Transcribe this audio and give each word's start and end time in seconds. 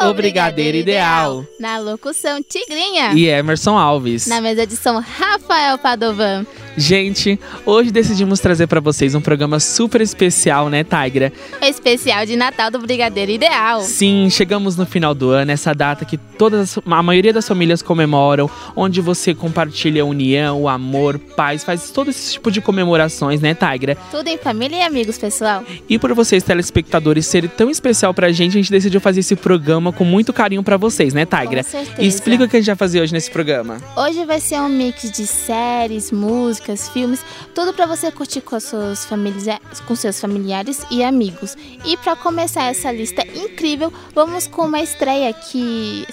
O 0.00 0.14
Brigadeiro 0.14 0.76
Ideal. 0.76 1.44
Na 1.58 1.78
locução 1.78 2.42
Tigrinha. 2.42 3.12
E 3.14 3.26
Emerson 3.26 3.76
Alves. 3.76 4.26
Na 4.26 4.40
mesa 4.40 4.66
de 4.66 4.76
som 4.76 5.00
Rafael 5.00 5.78
Padovan. 5.78 6.46
Gente, 6.76 7.38
hoje 7.66 7.90
decidimos 7.90 8.40
trazer 8.40 8.66
pra 8.66 8.80
vocês 8.80 9.14
um 9.14 9.20
programa 9.20 9.60
super 9.60 10.00
especial, 10.00 10.70
né, 10.70 10.82
Tigra? 10.82 11.30
Especial 11.60 12.24
de 12.24 12.34
Natal 12.34 12.70
do 12.70 12.78
Brigadeiro 12.78 13.30
Ideal. 13.30 13.82
Sim, 13.82 14.28
chegamos 14.30 14.76
no 14.76 14.86
final 14.86 15.14
do 15.14 15.28
ano, 15.28 15.50
essa 15.50 15.74
data 15.74 16.06
que 16.06 16.16
todas, 16.16 16.78
a 16.78 17.02
maioria 17.02 17.32
das 17.32 17.46
famílias 17.46 17.82
comemoram, 17.82 18.50
onde 18.74 19.02
você 19.02 19.34
compartilha 19.34 20.02
a 20.02 20.06
união, 20.06 20.62
o 20.62 20.68
amor, 20.68 21.18
paz, 21.18 21.62
faz 21.62 21.90
todo 21.90 22.08
esse 22.08 22.32
tipo 22.32 22.50
de 22.50 22.62
comemorações, 22.62 23.40
né, 23.40 23.54
Tigra? 23.54 23.96
Tudo 24.10 24.28
em 24.28 24.38
família 24.38 24.76
e 24.76 24.82
amigos, 24.82 25.18
pessoal. 25.18 25.62
E 25.86 25.98
por 25.98 26.14
vocês, 26.14 26.42
telespectadores, 26.42 27.26
serem 27.26 27.50
tão 27.50 27.68
especial 27.68 28.14
pra 28.14 28.32
gente, 28.32 28.52
a 28.52 28.60
gente 28.60 28.70
decidiu 28.70 29.00
fazer 29.00 29.20
esse 29.20 29.36
programa 29.36 29.71
com 29.92 30.04
muito 30.04 30.32
carinho 30.32 30.62
pra 30.62 30.76
vocês, 30.76 31.14
né, 31.14 31.24
Tigra? 31.24 31.62
Com 31.62 31.70
certeza. 31.70 32.02
E 32.02 32.06
explica 32.06 32.44
o 32.44 32.48
que 32.48 32.56
a 32.56 32.60
gente 32.60 32.66
vai 32.66 32.76
fazer 32.76 33.00
hoje 33.00 33.12
nesse 33.12 33.30
programa. 33.30 33.78
Hoje 33.96 34.24
vai 34.24 34.40
ser 34.40 34.60
um 34.60 34.68
mix 34.68 35.10
de 35.10 35.26
séries, 35.26 36.10
músicas, 36.10 36.88
filmes, 36.88 37.24
tudo 37.54 37.72
pra 37.72 37.86
você 37.86 38.10
curtir 38.10 38.40
com 38.40 38.58
seus, 38.60 39.06
com 39.86 39.94
seus 39.94 40.20
familiares 40.20 40.84
e 40.90 41.02
amigos. 41.04 41.56
E 41.84 41.96
pra 41.96 42.16
começar 42.16 42.64
essa 42.64 42.90
lista 42.92 43.24
incrível, 43.34 43.92
vamos 44.14 44.46
com 44.46 44.66
uma 44.66 44.80
estreia 44.80 45.32
que 45.32 46.04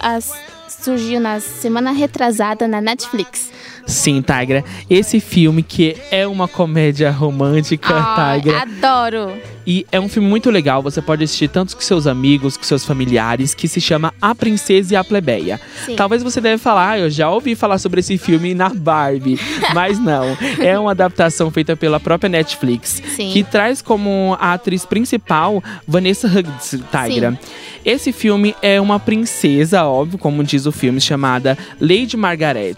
as- 0.00 0.32
surgiu 0.68 1.18
na 1.18 1.40
semana 1.40 1.92
retrasada 1.92 2.68
na 2.68 2.80
Netflix. 2.80 3.50
Sim, 3.86 4.22
Tigra. 4.22 4.64
Esse 4.88 5.20
filme 5.20 5.62
que 5.62 5.96
é 6.10 6.26
uma 6.26 6.46
comédia 6.48 7.10
romântica, 7.10 7.94
Ai, 7.94 8.40
Tigra. 8.40 8.62
adoro! 8.62 9.32
E 9.66 9.86
é 9.90 9.98
um 9.98 10.08
filme 10.08 10.28
muito 10.28 10.50
legal, 10.50 10.82
você 10.82 11.00
pode 11.00 11.24
assistir 11.24 11.48
tanto 11.48 11.74
com 11.74 11.82
seus 11.82 12.06
amigos, 12.06 12.56
com 12.56 12.64
seus 12.64 12.84
familiares, 12.84 13.54
que 13.54 13.66
se 13.66 13.80
chama 13.80 14.12
A 14.20 14.34
Princesa 14.34 14.94
e 14.94 14.96
a 14.96 15.04
Plebeia. 15.04 15.60
Sim. 15.86 15.96
Talvez 15.96 16.22
você 16.22 16.40
deve 16.40 16.58
falar, 16.58 16.90
ah, 16.90 16.98
eu 16.98 17.10
já 17.10 17.30
ouvi 17.30 17.54
falar 17.54 17.78
sobre 17.78 18.00
esse 18.00 18.18
filme 18.18 18.54
na 18.54 18.68
Barbie, 18.68 19.38
mas 19.74 19.98
não. 19.98 20.36
É 20.58 20.78
uma 20.78 20.90
adaptação 20.90 21.50
feita 21.50 21.76
pela 21.76 21.98
própria 21.98 22.28
Netflix, 22.28 23.02
Sim. 23.16 23.30
que 23.30 23.42
traz 23.42 23.80
como 23.80 24.36
a 24.40 24.54
atriz 24.54 24.84
principal 24.84 25.62
Vanessa 25.86 26.26
Hudgens, 26.26 26.76
Tigra. 26.90 27.38
Esse 27.84 28.12
filme 28.12 28.54
é 28.62 28.80
uma 28.80 28.98
princesa, 28.98 29.84
óbvio, 29.84 30.18
como 30.18 30.42
diz 30.42 30.64
o 30.66 30.72
filme, 30.72 31.00
chamada 31.00 31.56
Lady 31.80 32.16
Margaret, 32.16 32.74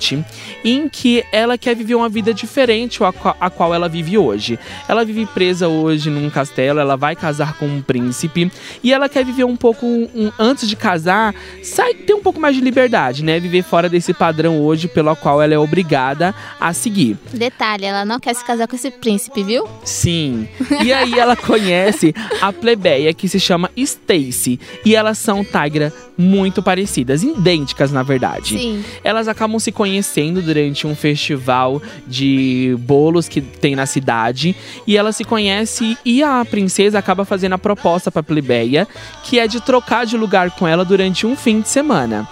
em 0.65 0.89
que 0.89 1.23
ela 1.31 1.57
quer 1.57 1.77
viver 1.77 1.95
uma 1.95 2.09
vida 2.09 2.35
diferente 2.35 2.99
a 3.05 3.51
qual, 3.51 3.73
ela 3.73 3.89
vive 3.89 4.19
hoje. 4.19 4.59
Ela 4.89 5.05
vive 5.05 5.25
presa 5.27 5.69
hoje 5.69 6.11
num 6.11 6.29
castelo, 6.29 6.81
ela 6.81 6.97
vai 6.97 7.15
casar 7.15 7.55
com 7.57 7.67
um 7.67 7.81
príncipe 7.81 8.51
e 8.83 8.93
ela 8.93 9.09
quer 9.09 9.25
viver 9.25 9.45
um 9.45 9.57
pouco 9.57 9.87
um- 9.87 10.33
antes 10.39 10.69
de 10.69 10.75
casar, 10.75 11.35
sai 11.63 11.95
ter 11.95 12.15
um 12.15 12.21
pouco 12.21 12.41
mais 12.41 12.57
de 12.57 12.61
liberdade, 12.61 13.23
né? 13.23 13.39
Viver 13.39 13.63
fora 13.63 13.89
desse 13.89 14.13
padrão 14.13 14.61
hoje 14.61 14.89
pelo 14.89 15.15
qual 15.15 15.41
ela 15.41 15.55
é 15.55 15.59
obrigada 15.59 16.35
a 16.61 16.73
seguir. 16.73 17.17
Detalhe, 17.33 17.85
ela 17.85 18.05
não 18.05 18.19
quer 18.19 18.35
se 18.35 18.45
casar 18.45 18.67
com 18.67 18.75
esse 18.75 18.91
príncipe, 18.91 19.43
viu? 19.45 19.69
Sim. 19.85 20.49
E 20.83 20.93
aí 20.93 21.17
ela 21.19 21.37
conhece 21.37 22.13
a 22.41 22.53
plebeia 22.53 23.15
que 23.15 23.29
se 23.29 23.39
chama 23.39 23.71
Stacy. 23.77 24.59
E 24.85 24.96
elas 24.97 25.19
são, 25.19 25.45
Tigra, 25.45 25.93
muito 26.17 26.63
parecidas, 26.63 27.23
idênticas 27.23 27.93
na 27.93 28.03
verdade. 28.03 28.59
Sim. 28.59 28.85
Elas 29.05 29.29
acabam 29.29 29.59
se 29.59 29.71
conhecendo 29.71 30.43
durante 30.43 30.87
um 30.87 30.95
festival 30.95 31.81
de 32.07 32.77
bolos 32.81 33.29
que 33.29 33.41
tem 33.41 33.77
na 33.77 33.87
cidade. 33.87 34.57
E 34.87 34.97
ela 34.97 35.13
se 35.13 35.25
conhece 35.25 35.97
e 36.05 36.23
a 36.23 36.45
princesa 36.45 36.99
acaba 36.99 37.25
fazendo 37.25 37.55
a 37.55 37.59
proposta 37.59 38.11
pra 38.11 38.23
plebeia, 38.23 38.87
que 39.25 39.39
é 39.39 39.47
de 39.47 39.61
trocar 39.61 40.07
de 40.07 40.17
lugar 40.17 40.51
com 40.53 40.67
ela 40.67 40.85
durante 40.85 41.27
um 41.27 41.37
fim 41.37 41.61
de 41.61 41.69
semana. 41.69 42.29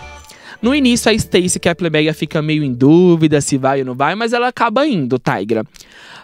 No 0.65 0.75
início, 0.75 1.11
a 1.11 1.13
Stacy, 1.13 1.61
que 1.61 1.69
é 1.69 1.73
a 1.73 1.75
plebeia, 1.75 2.15
fica 2.15 2.41
meio 2.41 2.65
em 2.65 2.73
dúvida 2.73 3.39
se 3.43 3.59
vai 3.59 3.81
ou 3.81 3.85
não 3.85 3.95
vai, 3.95 4.15
mas 4.15 4.33
ela 4.33 4.49
acaba 4.49 4.87
indo, 4.87 5.19
Tigra. 5.19 5.63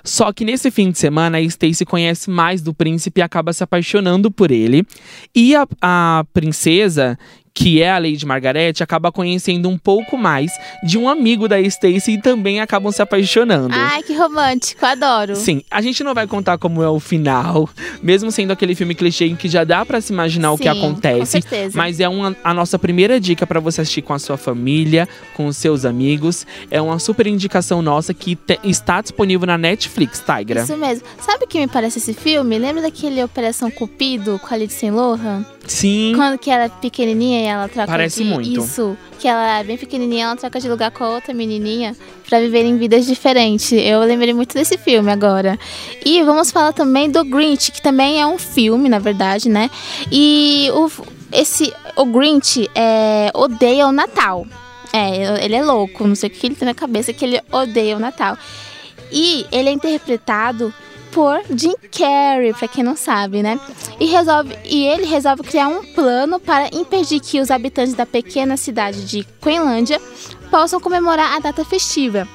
Só 0.05 0.33
que 0.33 0.45
nesse 0.45 0.71
fim 0.71 0.91
de 0.91 0.99
semana, 0.99 1.39
a 1.39 1.43
Stacy 1.43 1.85
conhece 1.85 2.31
mais 2.31 2.63
do 2.63 2.73
príncipe 2.73 3.21
e 3.21 3.23
acaba 3.23 3.53
se 3.53 3.63
apaixonando 3.63 4.31
por 4.31 4.51
ele. 4.51 4.87
E 5.35 5.55
a, 5.55 5.67
a 5.81 6.25
princesa, 6.33 7.19
que 7.53 7.83
é 7.83 7.91
a 7.91 7.99
Lady 7.99 8.25
Margaret, 8.25 8.75
acaba 8.81 9.11
conhecendo 9.13 9.69
um 9.69 9.77
pouco 9.77 10.17
mais 10.17 10.51
de 10.85 10.97
um 10.97 11.09
amigo 11.09 11.49
da 11.49 11.61
Stacy 11.61 12.13
e 12.13 12.21
também 12.21 12.61
acabam 12.61 12.91
se 12.93 13.03
apaixonando. 13.03 13.75
Ai, 13.77 14.03
que 14.03 14.15
romântico, 14.15 14.85
adoro. 14.87 15.35
Sim, 15.37 15.63
a 15.71 15.83
gente 15.83 16.03
não 16.05 16.15
vai 16.15 16.27
contar 16.27 16.59
como 16.59 16.83
é 16.83 16.89
o 16.89 17.01
final, 17.01 17.69
mesmo 18.03 18.31
sendo 18.31 18.53
aquele 18.53 18.75
filme 18.75 18.95
clichê 18.95 19.27
em 19.27 19.37
que 19.37 19.49
já 19.49 19.65
dá 19.65 19.85
pra 19.85 20.01
se 20.01 20.13
imaginar 20.13 20.53
o 20.53 20.57
que 20.59 20.63
Sim, 20.65 20.69
acontece. 20.79 21.19
com 21.21 21.27
certeza. 21.27 21.77
Mas 21.77 22.01
é 22.01 22.09
uma, 22.09 22.37
a 22.43 22.55
nossa 22.55 22.79
primeira 22.79 23.19
dica 23.21 23.47
pra 23.47 23.61
você 23.61 23.81
assistir 23.81 24.03
com 24.03 24.15
a 24.15 24.19
sua 24.19 24.37
família, 24.37 25.09
com 25.35 25.47
os 25.47 25.57
seus 25.57 25.85
amigos. 25.85 26.47
É 26.71 26.81
uma 26.81 26.99
super 26.99 27.27
indicação 27.27 27.83
nossa 27.83 28.15
que 28.15 28.37
te- 28.37 28.61
está 28.65 29.01
disponível 29.03 29.47
na 29.47 29.59
Netflix, 29.59 30.21
Tigra. 30.25 30.63
Isso 30.63 30.77
mesmo. 30.77 31.05
Sabe 31.21 31.45
o 31.45 31.49
que 31.49 31.59
me 31.59 31.67
parece 31.67 31.99
esse 31.99 32.15
filme? 32.15 32.59
Lembra 32.59 32.83
daquele 32.83 33.23
Operação 33.23 33.71
Cupido 33.71 34.39
com 34.39 34.55
a 34.55 34.57
Lindsay 34.57 34.91
Lohan? 34.91 35.45
Sim. 35.71 36.15
Quando 36.17 36.37
que 36.37 36.51
ela 36.51 36.65
é 36.65 36.69
pequenininha 36.69 37.43
e 37.43 37.47
ela 37.47 37.69
troca 37.69 37.87
Parece 37.87 38.25
de... 38.25 38.29
muito. 38.29 38.61
Isso. 38.61 38.99
Que 39.21 39.29
ela 39.29 39.61
é 39.61 39.63
bem 39.63 39.79
pequenininha, 39.79 40.25
ela 40.25 40.37
troca 40.37 40.59
de 40.59 40.69
lugar 40.69 40.91
com 40.91 41.05
a 41.05 41.11
outra 41.11 41.33
menininha 41.33 41.95
pra 42.29 42.41
viverem 42.41 42.77
vidas 42.77 43.07
diferentes. 43.07 43.71
Eu 43.71 44.01
lembrei 44.01 44.35
muito 44.35 44.53
desse 44.53 44.77
filme 44.77 45.13
agora. 45.13 45.57
E 46.05 46.25
vamos 46.25 46.51
falar 46.51 46.73
também 46.73 47.09
do 47.09 47.25
Grinch, 47.25 47.71
que 47.71 47.81
também 47.81 48.21
é 48.21 48.27
um 48.27 48.37
filme, 48.37 48.89
na 48.89 48.99
verdade, 48.99 49.49
né? 49.49 49.71
E 50.11 50.69
o, 50.75 50.91
esse, 51.33 51.73
o 51.95 52.05
Grinch 52.05 52.69
é, 52.75 53.31
odeia 53.33 53.87
o 53.87 53.93
Natal. 53.93 54.45
É, 54.93 55.45
ele 55.45 55.55
é 55.55 55.63
louco, 55.63 56.05
não 56.05 56.17
sei 56.17 56.29
o 56.29 56.33
que 56.33 56.49
ele 56.49 56.57
tem 56.57 56.67
na 56.67 56.75
cabeça, 56.75 57.13
que 57.13 57.25
ele 57.25 57.41
odeia 57.53 57.97
o 57.97 58.01
Natal. 58.01 58.37
E 59.13 59.47
ele 59.53 59.69
é 59.69 59.73
interpretado 59.73 60.75
por 61.13 61.41
Jim 61.57 61.75
Carrey, 61.97 62.53
pra 62.53 62.69
quem 62.69 62.85
não 62.85 62.97
sabe, 62.97 63.43
né? 63.43 63.59
E, 63.99 64.07
resolve, 64.07 64.57
e 64.65 64.85
ele 64.87 65.05
resolve 65.07 65.43
criar 65.43 65.69
um 65.69 65.85
plano 65.85 66.39
para 66.41 66.69
impedir 66.73 67.21
que 67.21 67.41
os 67.41 67.51
habitantes 67.51 67.95
da 67.95 68.07
pequena 68.07 68.57
cidade 68.57 69.05
de 69.05 69.25
Quenlândia 69.41 70.01
possam 70.51 70.81
comemorar 70.81 71.37
a 71.37 71.41
data 71.41 71.65
festiva. 71.65 72.27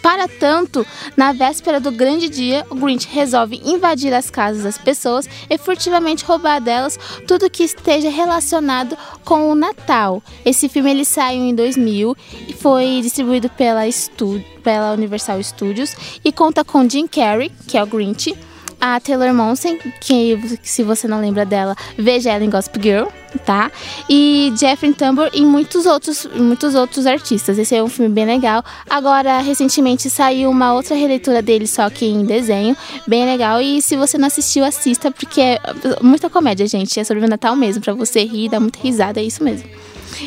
Para 0.00 0.28
tanto, 0.28 0.86
na 1.16 1.32
véspera 1.32 1.80
do 1.80 1.90
grande 1.90 2.28
dia, 2.28 2.64
o 2.70 2.74
Grinch 2.76 3.08
resolve 3.10 3.60
invadir 3.64 4.14
as 4.14 4.30
casas 4.30 4.62
das 4.62 4.78
pessoas 4.78 5.28
e 5.50 5.58
furtivamente 5.58 6.24
roubar 6.24 6.60
delas 6.60 6.96
tudo 7.26 7.50
que 7.50 7.64
esteja 7.64 8.08
relacionado 8.08 8.96
com 9.24 9.50
o 9.50 9.56
Natal. 9.56 10.22
Esse 10.44 10.68
filme 10.68 10.90
ele 10.92 11.04
saiu 11.04 11.42
em 11.42 11.54
2000 11.54 12.16
e 12.46 12.52
foi 12.52 13.00
distribuído 13.02 13.50
pela, 13.50 13.90
Stu- 13.90 14.42
pela 14.68 14.92
Universal 14.92 15.42
Studios 15.42 15.96
e 16.22 16.30
conta 16.30 16.62
com 16.62 16.86
Jim 16.86 17.06
Carrey, 17.06 17.50
que 17.66 17.78
é 17.78 17.82
o 17.82 17.86
Grinch, 17.86 18.36
a 18.78 19.00
Taylor 19.00 19.32
Momsen, 19.32 19.78
que 19.98 20.38
se 20.62 20.82
você 20.82 21.08
não 21.08 21.22
lembra 21.22 21.46
dela, 21.46 21.74
veja 21.96 22.32
ela 22.32 22.44
em 22.44 22.50
Gossip 22.50 22.78
Girl, 22.78 23.06
tá? 23.46 23.72
E 24.10 24.52
Jeffrey 24.60 24.92
Tambor 24.92 25.30
e 25.32 25.40
muitos 25.40 25.86
outros, 25.86 26.28
muitos 26.34 26.74
outros 26.74 27.06
artistas. 27.06 27.56
Esse 27.56 27.76
é 27.76 27.82
um 27.82 27.88
filme 27.88 28.12
bem 28.14 28.26
legal. 28.26 28.62
Agora, 28.90 29.38
recentemente 29.38 30.10
saiu 30.10 30.50
uma 30.50 30.74
outra 30.74 30.94
releitura 30.94 31.40
dele, 31.40 31.66
só 31.66 31.88
que 31.88 32.04
em 32.04 32.26
desenho, 32.26 32.76
bem 33.06 33.24
legal. 33.24 33.62
E 33.62 33.80
se 33.80 33.96
você 33.96 34.18
não 34.18 34.26
assistiu, 34.26 34.66
assista, 34.66 35.10
porque 35.10 35.40
é 35.40 35.60
muita 36.02 36.28
comédia, 36.28 36.66
gente. 36.66 37.00
É 37.00 37.04
sobre 37.04 37.24
o 37.24 37.28
Natal 37.28 37.56
mesmo, 37.56 37.82
pra 37.82 37.94
você 37.94 38.22
rir, 38.22 38.50
dar 38.50 38.60
muita 38.60 38.78
risada, 38.80 39.18
é 39.18 39.24
isso 39.24 39.42
mesmo. 39.42 39.66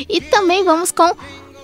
E 0.08 0.20
também 0.20 0.64
vamos 0.64 0.90
com 0.90 1.14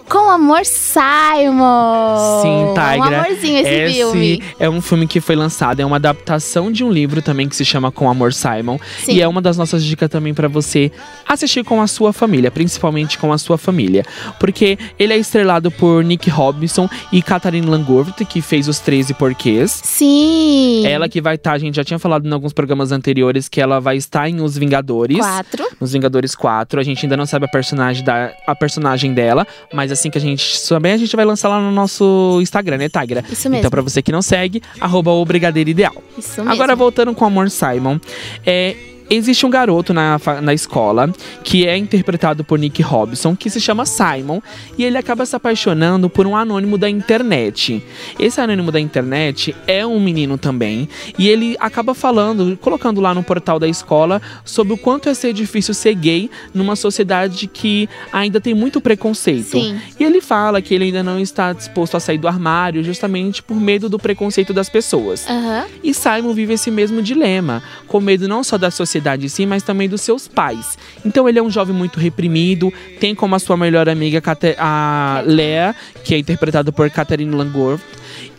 Com 0.09 0.31
Amor 0.31 0.65
Simon. 0.65 2.41
Sim, 2.41 2.69
Tigra. 2.69 2.99
Um 2.99 3.03
amorzinho 3.03 3.59
esse, 3.59 3.95
filme. 3.95 4.43
é 4.59 4.71
um 4.71 4.81
filme 4.81 5.07
que 5.07 5.21
foi 5.21 5.37
lançado, 5.37 5.81
é 5.81 5.85
uma 5.85 5.97
adaptação 5.97 6.73
de 6.73 6.83
um 6.83 6.91
livro 6.91 7.21
também 7.21 7.47
que 7.47 7.55
se 7.55 7.63
chama 7.63 7.93
Com 7.93 8.09
Amor 8.09 8.33
Simon. 8.33 8.79
Sim. 9.05 9.13
E 9.13 9.21
é 9.21 9.29
uma 9.29 9.43
das 9.43 9.59
nossas 9.59 9.85
dicas 9.85 10.09
também 10.09 10.33
pra 10.33 10.49
você 10.49 10.91
assistir 11.29 11.63
com 11.63 11.83
a 11.83 11.87
sua 11.87 12.11
família, 12.15 12.51
principalmente 12.51 13.19
com 13.19 13.31
a 13.35 13.39
sua 13.39 13.59
família. 13.59 14.03
Porque 14.41 14.79
ele 14.99 15.13
é 15.13 15.19
estrelado 15.19 15.71
por 15.71 16.03
Nick 16.03 16.31
Robinson 16.31 16.89
e 17.13 17.21
Catherine 17.21 17.67
Langworth, 17.67 18.25
que 18.27 18.41
fez 18.41 18.67
os 18.67 18.79
13 18.79 19.13
porquês. 19.13 19.79
Sim. 19.85 20.87
Ela 20.87 21.07
que 21.07 21.21
vai 21.21 21.35
estar, 21.35 21.53
a 21.53 21.59
gente 21.59 21.75
já 21.75 21.85
tinha 21.85 21.99
falado 21.99 22.27
em 22.27 22.33
alguns 22.33 22.55
programas 22.55 22.93
anteriores 22.93 23.47
que 23.47 23.61
ela 23.61 23.79
vai 23.79 23.99
estar 23.99 24.27
em 24.27 24.41
Os 24.41 24.57
Vingadores. 24.57 25.19
Quatro. 25.19 25.69
Nos 25.79 25.93
Vingadores 25.93 26.35
4. 26.35 26.81
A 26.81 26.83
gente 26.83 27.05
ainda 27.05 27.17
não 27.17 27.27
sabe 27.27 27.45
a 27.45 27.49
personagem, 27.49 28.03
da, 28.03 28.33
a 28.47 28.55
personagem 28.55 29.13
dela, 29.13 29.47
mas 29.71 29.98
assim 29.99 30.11
que 30.11 30.19
a 30.19 30.21
gente 30.21 30.59
souber, 30.59 30.95
a 30.95 30.97
gente 30.97 31.15
vai 31.15 31.25
lançar 31.25 31.49
lá 31.49 31.61
no 31.61 31.71
nosso 31.71 32.39
Instagram, 32.41 32.79
né, 32.79 32.89
Tigra? 32.89 33.25
Isso 33.31 33.49
mesmo. 33.49 33.59
Então, 33.59 33.71
pra 33.71 33.83
você 33.83 34.01
que 34.01 34.13
não 34.13 34.23
segue, 34.23 34.63
arroba 34.81 35.11
o 35.11 35.25
Brigadeiro 35.25 35.69
Ideal. 35.69 35.95
Isso 36.17 36.41
mesmo. 36.41 36.53
Agora, 36.53 36.75
voltando 36.77 37.15
com 37.15 37.25
o 37.25 37.29
Amor 37.29 37.51
Simon, 37.51 37.99
é, 38.47 38.77
Existe 39.11 39.47
um 39.47 39.51
garoto 39.51 39.95
na, 39.95 40.21
na 40.43 40.53
escola 40.53 41.11
que 41.43 41.67
é 41.67 41.77
interpretado 41.79 42.45
por 42.45 42.59
Nick 42.59 42.83
Robson, 42.83 43.35
que 43.35 43.49
se 43.49 43.59
chama 43.59 43.87
Simon, 43.87 44.41
e 44.77 44.85
ele 44.85 44.99
acaba 44.99 45.25
se 45.25 45.35
apaixonando 45.35 46.11
por 46.11 46.27
um 46.27 46.37
anônimo 46.37 46.77
da 46.77 46.91
internet. 46.91 47.83
Esse 48.19 48.39
anônimo 48.39 48.71
da 48.71 48.79
internet 48.79 49.57
é 49.67 49.87
um 49.87 49.99
menino 49.99 50.37
também, 50.37 50.87
e 51.19 51.27
ele 51.27 51.57
acaba 51.59 51.95
falando, 51.95 52.59
colocando 52.61 53.01
lá 53.01 53.15
no 53.15 53.23
portal 53.23 53.59
da 53.59 53.67
escola, 53.67 54.21
sobre 54.45 54.75
o 54.75 54.77
quanto 54.77 55.09
é 55.09 55.15
ser 55.15 55.33
difícil 55.33 55.73
ser 55.73 55.95
gay 55.95 56.31
numa 56.53 56.77
sociedade 56.77 57.47
que 57.47 57.89
ainda 58.13 58.43
tem 58.43 58.53
muito 58.53 58.79
preconceito. 58.79 59.53
Sim. 59.53 59.81
E 59.99 60.05
ele 60.05 60.21
fala 60.21 60.61
que 60.61 60.75
ele 60.75 60.85
ainda 60.85 61.03
não 61.03 61.19
está 61.19 61.55
disposto 61.55 61.97
a 61.97 62.01
sair 62.01 62.19
do 62.19 62.29
armário 62.29 62.85
justamente 62.85 63.43
por 63.43 63.59
medo 63.59 63.89
do 63.89 63.99
preconceito 63.99 64.53
das 64.53 64.69
pessoas. 64.69 65.27
Aham. 65.27 65.65
E 65.83 65.95
Simon 65.95 66.35
vive 66.35 66.55
esse 66.55 66.71
mesmo 66.71 67.01
dilema, 67.01 67.63
com 67.87 68.01
medo 68.01 68.29
não 68.29 68.45
só 68.45 68.59
da 68.59 68.71
sociedade 68.71 68.98
em 69.25 69.29
si, 69.29 69.47
mas 69.47 69.63
também 69.63 69.89
dos 69.89 70.01
seus 70.01 70.29
pais. 70.29 70.79
Então 71.05 71.29
ele 71.29 71.39
é 71.39 71.43
um 71.43 71.51
jovem 71.51 71.75
muito 71.75 71.99
reprimido, 71.99 72.73
tem 73.01 73.15
como 73.15 73.35
a 73.35 73.39
sua 73.39 73.57
melhor 73.57 73.89
amiga 73.89 74.23
a 74.59 75.23
Lea, 75.27 75.75
que 76.05 76.15
é 76.15 76.19
interpretada 76.19 76.73
por 76.73 76.89
Catherine 76.91 77.35
Langworth, 77.35 77.81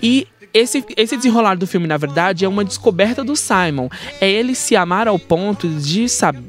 e 0.01 0.27
esse, 0.53 0.83
esse 0.97 1.15
desenrolar 1.15 1.55
do 1.55 1.67
filme, 1.67 1.87
na 1.87 1.97
verdade, 1.97 2.43
é 2.43 2.47
uma 2.47 2.65
descoberta 2.65 3.23
do 3.23 3.35
Simon. 3.35 3.87
É 4.19 4.29
ele 4.29 4.55
se 4.55 4.75
amar 4.75 5.07
ao 5.07 5.19
ponto 5.19 5.67
de, 5.67 6.05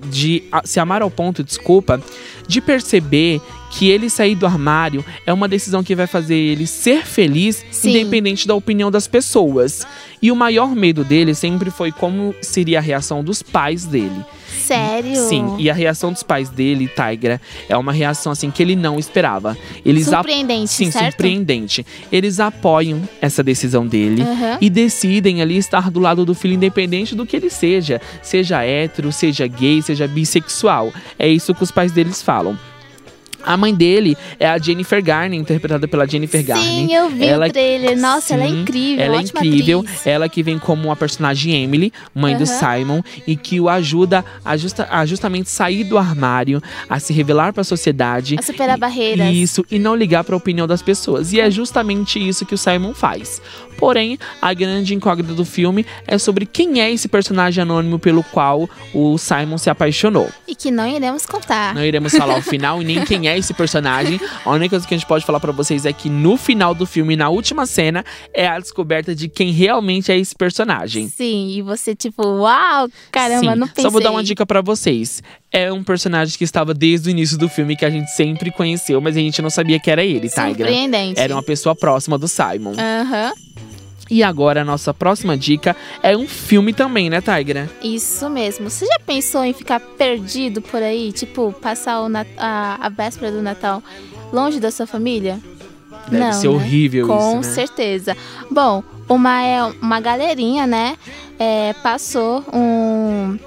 de 0.07 0.45
se 0.65 0.81
amar 0.81 1.03
ao 1.03 1.11
ponto, 1.11 1.45
desculpa, 1.45 2.03
de 2.49 2.61
perceber 2.61 3.41
que 3.71 3.89
ele 3.89 4.11
sair 4.11 4.35
do 4.35 4.45
armário 4.45 5.05
é 5.25 5.33
uma 5.33 5.49
decisão 5.49 5.83
que 5.83 5.95
vai 5.95 6.07
fazer 6.07 6.35
ele 6.35 6.67
ser 6.67 7.07
feliz, 7.07 7.65
Sim. 7.71 7.91
independente 7.91 8.47
da 8.47 8.55
opinião 8.55 8.91
das 8.91 9.07
pessoas. 9.07 9.87
E 10.21 10.31
o 10.31 10.37
maior 10.37 10.75
medo 10.75 11.03
dele 11.03 11.35
sempre 11.35 11.71
foi 11.71 11.91
como 11.91 12.35
seria 12.43 12.79
a 12.79 12.83
reação 12.83 13.25
dos 13.25 13.43
pais 13.43 13.87
dele. 13.87 14.23
Sério? 14.61 15.17
Sim, 15.17 15.57
e 15.59 15.71
a 15.71 15.75
reação 15.75 16.13
dos 16.13 16.23
pais 16.23 16.51
dele, 16.51 16.89
Tigra, 16.89 17.41
é 17.69 17.77
uma 17.77 17.93
reação 17.93 18.31
assim 18.31 18.51
que 18.51 18.63
ele 18.63 18.77
não 18.77 18.99
esperava. 18.99 19.57
Eles 19.85 20.07
Surpreendente, 20.07 20.69
Sim, 20.71 20.91
certo? 20.91 21.13
surpreendente. 21.13 21.87
Eles 22.13 22.39
apoiam 22.39 23.01
essa 23.21 23.43
decisão 23.43 23.87
dele 23.87 24.23
Aham. 24.23 24.59
e 24.61 24.69
decidem 24.69 25.41
ali 25.41 25.57
estar 25.57 25.91
do 25.91 26.01
lado 26.01 26.27
do 26.27 26.35
filho, 26.35 26.55
independente 26.55 27.15
do 27.15 27.25
que 27.25 27.37
ele 27.37 27.49
seja. 27.51 28.01
Seja 28.23 28.63
hétero, 28.63 29.11
seja 29.13 29.47
gay, 29.47 29.81
seja 29.81 30.07
bissexual. 30.07 30.93
É 31.19 31.29
isso 31.29 31.55
que 31.55 31.63
os 31.63 31.71
pais 31.71 31.93
deles 31.93 32.21
falam. 32.21 32.59
A 33.45 33.57
mãe 33.57 33.75
dele 33.75 34.17
é 34.39 34.49
a 34.49 34.59
Jennifer 34.59 35.03
Garner, 35.03 35.39
interpretada 35.39 35.87
pela 35.89 36.07
Jennifer 36.07 36.45
Garner. 36.45 36.65
Sim, 36.67 36.95
eu 36.95 37.09
vi 37.11 37.25
Ela- 37.25 37.47
o 37.49 37.51
trailer. 37.53 37.99
Nossa, 37.99 38.35
ela 38.35 38.45
é 38.45 38.49
Sim, 38.49 38.61
incrível. 38.63 39.05
Ela 39.05 39.17
é 39.17 39.21
incrível. 39.23 39.81
atriz. 39.81 40.07
Ela 40.07 40.29
que 40.29 40.43
vem 40.43 40.59
como 40.59 40.91
a 40.93 40.97
personagem 40.97 41.63
Emily, 41.63 41.93
mãe 42.15 42.37
do 42.37 42.45
Aham. 42.45 42.77
Simon, 42.79 43.03
e 43.27 43.37
que 43.37 43.61
o 43.61 43.69
ajuda 43.69 44.25
a, 44.45 44.57
justa- 44.57 44.89
a 44.91 45.05
justamente 45.07 45.49
sair 45.51 45.85
do 45.85 45.97
armário, 45.99 46.63
a 46.89 46.99
se 47.01 47.13
revelar 47.13 47.53
para 47.53 47.63
a 47.63 47.65
sociedade. 47.65 48.37
A 48.39 48.43
superar 48.43 48.77
E- 48.77 48.81
barreiras. 48.81 49.35
Isso, 49.35 49.65
e 49.71 49.79
não 49.79 49.95
ligar 49.95 50.25
para 50.25 50.35
a 50.35 50.39
opinião 50.39 50.67
das 50.67 50.83
pessoas. 50.83 51.33
E 51.33 51.41
é 51.41 51.51
justamente 51.51 52.19
isso 52.19 52.45
que 52.47 52.55
o 52.55 52.59
Simon 52.59 52.95
faz. 52.95 53.41
Porém, 53.79 54.19
a 54.43 54.53
grande 54.53 54.95
incógnita 54.95 55.33
do 55.33 55.45
filme 55.45 55.87
é 56.07 56.19
sobre 56.19 56.45
quem 56.45 56.83
é 56.83 56.91
esse 56.93 57.09
personagem 57.09 57.63
anônimo 57.63 57.99
pelo 57.99 58.23
qual 58.23 58.69
o 58.93 59.17
Simon 59.17 59.57
se 59.57 59.71
apaixonou. 59.71 60.29
E 60.47 60.55
que 60.55 60.71
não 60.71 60.87
iremos 60.87 61.25
contar. 61.25 61.75
Não 61.75 61.83
iremos 61.83 62.13
falar 62.13 62.37
o 62.37 62.43
final 62.43 62.83
e 62.83 62.85
nem 62.85 63.03
quem 63.07 63.27
é 63.27 63.30
esse 63.39 63.55
personagem. 63.55 64.21
A 64.45 64.51
única 64.51 64.71
coisa 64.71 64.87
que 64.87 64.95
a 64.95 64.97
gente 64.97 65.07
pode 65.07 65.25
falar 65.25 65.41
pra 65.41 65.53
vocês 65.53 65.85
é 65.87 65.93
que 65.93 66.09
no 66.09 66.37
final 66.37 66.75
do 66.75 66.87
filme, 66.87 67.17
na 67.17 67.29
última 67.29 67.67
cena, 67.67 68.05
é 68.35 68.47
a 68.47 68.59
descoberta 68.59 69.15
de 69.15 69.29
quem 69.29 69.53
realmente 69.53 70.11
é 70.11 70.19
esse 70.19 70.35
personagem. 70.35 71.09
Sim, 71.09 71.51
e 71.51 71.63
você 71.63 71.95
tipo, 71.95 72.23
uau, 72.27 72.89
caramba, 73.11 73.53
Sim, 73.53 73.59
não 73.59 73.69
pensei. 73.69 73.85
Só 73.85 73.91
vou 73.91 74.03
dar 74.03 74.11
uma 74.11 74.23
dica 74.23 74.45
pra 74.47 74.61
vocês. 74.61 75.23
É 75.53 75.73
um 75.73 75.83
personagem 75.83 76.37
que 76.37 76.45
estava 76.45 76.73
desde 76.73 77.09
o 77.09 77.11
início 77.11 77.37
do 77.37 77.49
filme 77.49 77.77
que 77.77 77.85
a 77.85 77.91
gente 77.91 78.11
sempre 78.13 78.51
conheceu, 78.51 79.01
mas 79.01 79.17
a 79.17 79.21
gente 79.21 79.43
não 79.43 79.51
sabia 79.51 79.81
que 79.81 79.91
era 79.91 80.05
ele, 80.05 80.29
Tigra. 80.29 80.47
Surpreendente. 80.47 81.19
Era 81.19 81.35
uma 81.35 81.43
pessoa 81.43 81.75
próxima 81.75 82.17
do 82.17 82.29
Simon. 82.29 82.75
Aham, 82.79 83.33
E 84.11 84.23
agora 84.25 84.63
a 84.63 84.65
nossa 84.65 84.93
próxima 84.93 85.37
dica 85.37 85.77
é 86.03 86.17
um 86.17 86.27
filme 86.27 86.73
também, 86.73 87.09
né, 87.09 87.21
Tigra? 87.21 87.71
isso 87.83 88.29
mesmo. 88.29 88.69
Você 88.69 88.85
já 88.85 88.99
pensou 89.07 89.45
em 89.45 89.53
ficar 89.53 89.79
perdido 89.79 90.61
por 90.61 90.83
aí? 90.83 91.13
Tipo, 91.13 91.53
passar 91.53 91.99
a, 92.37 92.87
a 92.87 92.89
véspera 92.89 93.31
do 93.31 93.41
Natal 93.41 93.83
longe 94.33 94.59
da 94.59 94.71
sua 94.71 94.87
família? 94.87 95.39
Deve 96.09 96.25
não, 96.25 96.33
ser 96.33 96.49
né? 96.49 96.55
horrível 96.55 97.07
Com 97.07 97.41
isso, 97.41 97.49
né? 97.51 97.55
certeza. 97.55 98.17
Bom, 98.51 98.83
uma, 99.09 99.43
é, 99.43 99.63
uma 99.81 100.01
galerinha, 100.01 100.67
né, 100.67 100.97
é, 101.39 101.73
passou 101.83 102.45
um, 102.53 103.39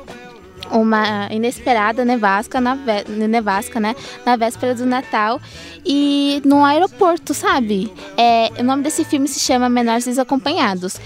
uma 0.74 1.28
inesperada 1.32 2.04
nevasca 2.04 2.60
na, 2.60 2.76
nevasca, 3.08 3.80
né, 3.80 3.96
na 4.26 4.36
véspera 4.36 4.74
do 4.76 4.86
Natal 4.86 5.40
e 5.86 6.42
no 6.46 6.64
aeroporto, 6.64 7.34
sabe? 7.34 7.92
É, 8.18 8.52
o 8.60 8.64
nome 8.64 8.84
desse 8.84 9.06
filme 9.06 9.28
se 9.28 9.40
chama 9.40 9.70
Menores 9.70 10.06
Desacompanhados. 10.06 11.00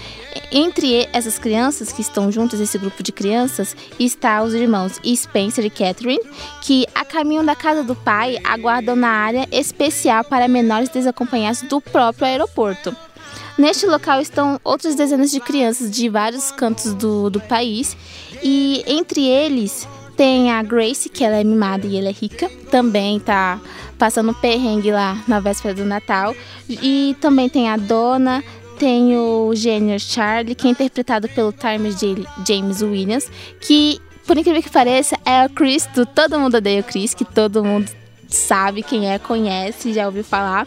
Entre 0.50 1.08
essas 1.12 1.38
crianças 1.38 1.92
que 1.92 2.00
estão 2.00 2.32
juntas, 2.32 2.60
esse 2.60 2.78
grupo 2.78 3.02
de 3.02 3.12
crianças, 3.12 3.76
está 3.98 4.42
os 4.42 4.54
irmãos 4.54 5.00
Spencer 5.04 5.64
e 5.64 5.70
Catherine, 5.70 6.20
que 6.62 6.86
a 6.94 7.04
caminho 7.04 7.44
da 7.44 7.54
casa 7.54 7.82
do 7.82 7.94
pai 7.94 8.38
aguardam 8.44 8.96
na 8.96 9.08
área 9.08 9.48
especial 9.52 10.24
para 10.24 10.48
menores 10.48 10.88
desacompanhados 10.88 11.62
do 11.62 11.80
próprio 11.80 12.26
aeroporto. 12.26 13.07
Neste 13.56 13.86
local 13.86 14.20
estão 14.20 14.60
outras 14.62 14.94
dezenas 14.94 15.30
de 15.30 15.40
crianças 15.40 15.90
de 15.90 16.08
vários 16.08 16.50
cantos 16.50 16.94
do, 16.94 17.28
do 17.30 17.40
país 17.40 17.96
e 18.42 18.84
entre 18.86 19.26
eles 19.26 19.86
tem 20.18 20.50
a 20.50 20.60
Grace, 20.64 21.08
que 21.08 21.22
ela 21.22 21.36
é 21.36 21.44
mimada 21.44 21.86
e 21.86 21.96
ela 21.96 22.08
é 22.08 22.12
rica, 22.12 22.50
também 22.72 23.20
tá 23.20 23.60
passando 23.96 24.34
perrengue 24.34 24.90
lá 24.90 25.22
na 25.28 25.38
véspera 25.38 25.74
do 25.74 25.84
Natal. 25.84 26.34
E 26.68 27.16
também 27.20 27.48
tem 27.48 27.68
a 27.68 27.76
Dona, 27.76 28.42
tem 28.80 29.16
o 29.16 29.52
gênio 29.54 29.98
Charlie, 30.00 30.56
que 30.56 30.66
é 30.66 30.70
interpretado 30.72 31.28
pelo 31.28 31.52
Times 31.52 31.96
James 32.44 32.82
Williams, 32.82 33.30
que, 33.60 34.00
por 34.26 34.36
incrível 34.36 34.60
que 34.60 34.70
pareça, 34.70 35.16
é 35.24 35.46
o 35.46 35.50
Chris 35.50 35.86
do 35.94 36.04
Todo 36.04 36.38
Mundo 36.38 36.56
Odeia 36.56 36.80
o 36.80 36.84
Chris, 36.84 37.14
que 37.14 37.24
todo 37.24 37.64
mundo 37.64 37.88
sabe 38.28 38.82
quem 38.82 39.08
é, 39.08 39.20
conhece, 39.20 39.92
já 39.92 40.06
ouviu 40.06 40.24
falar. 40.24 40.66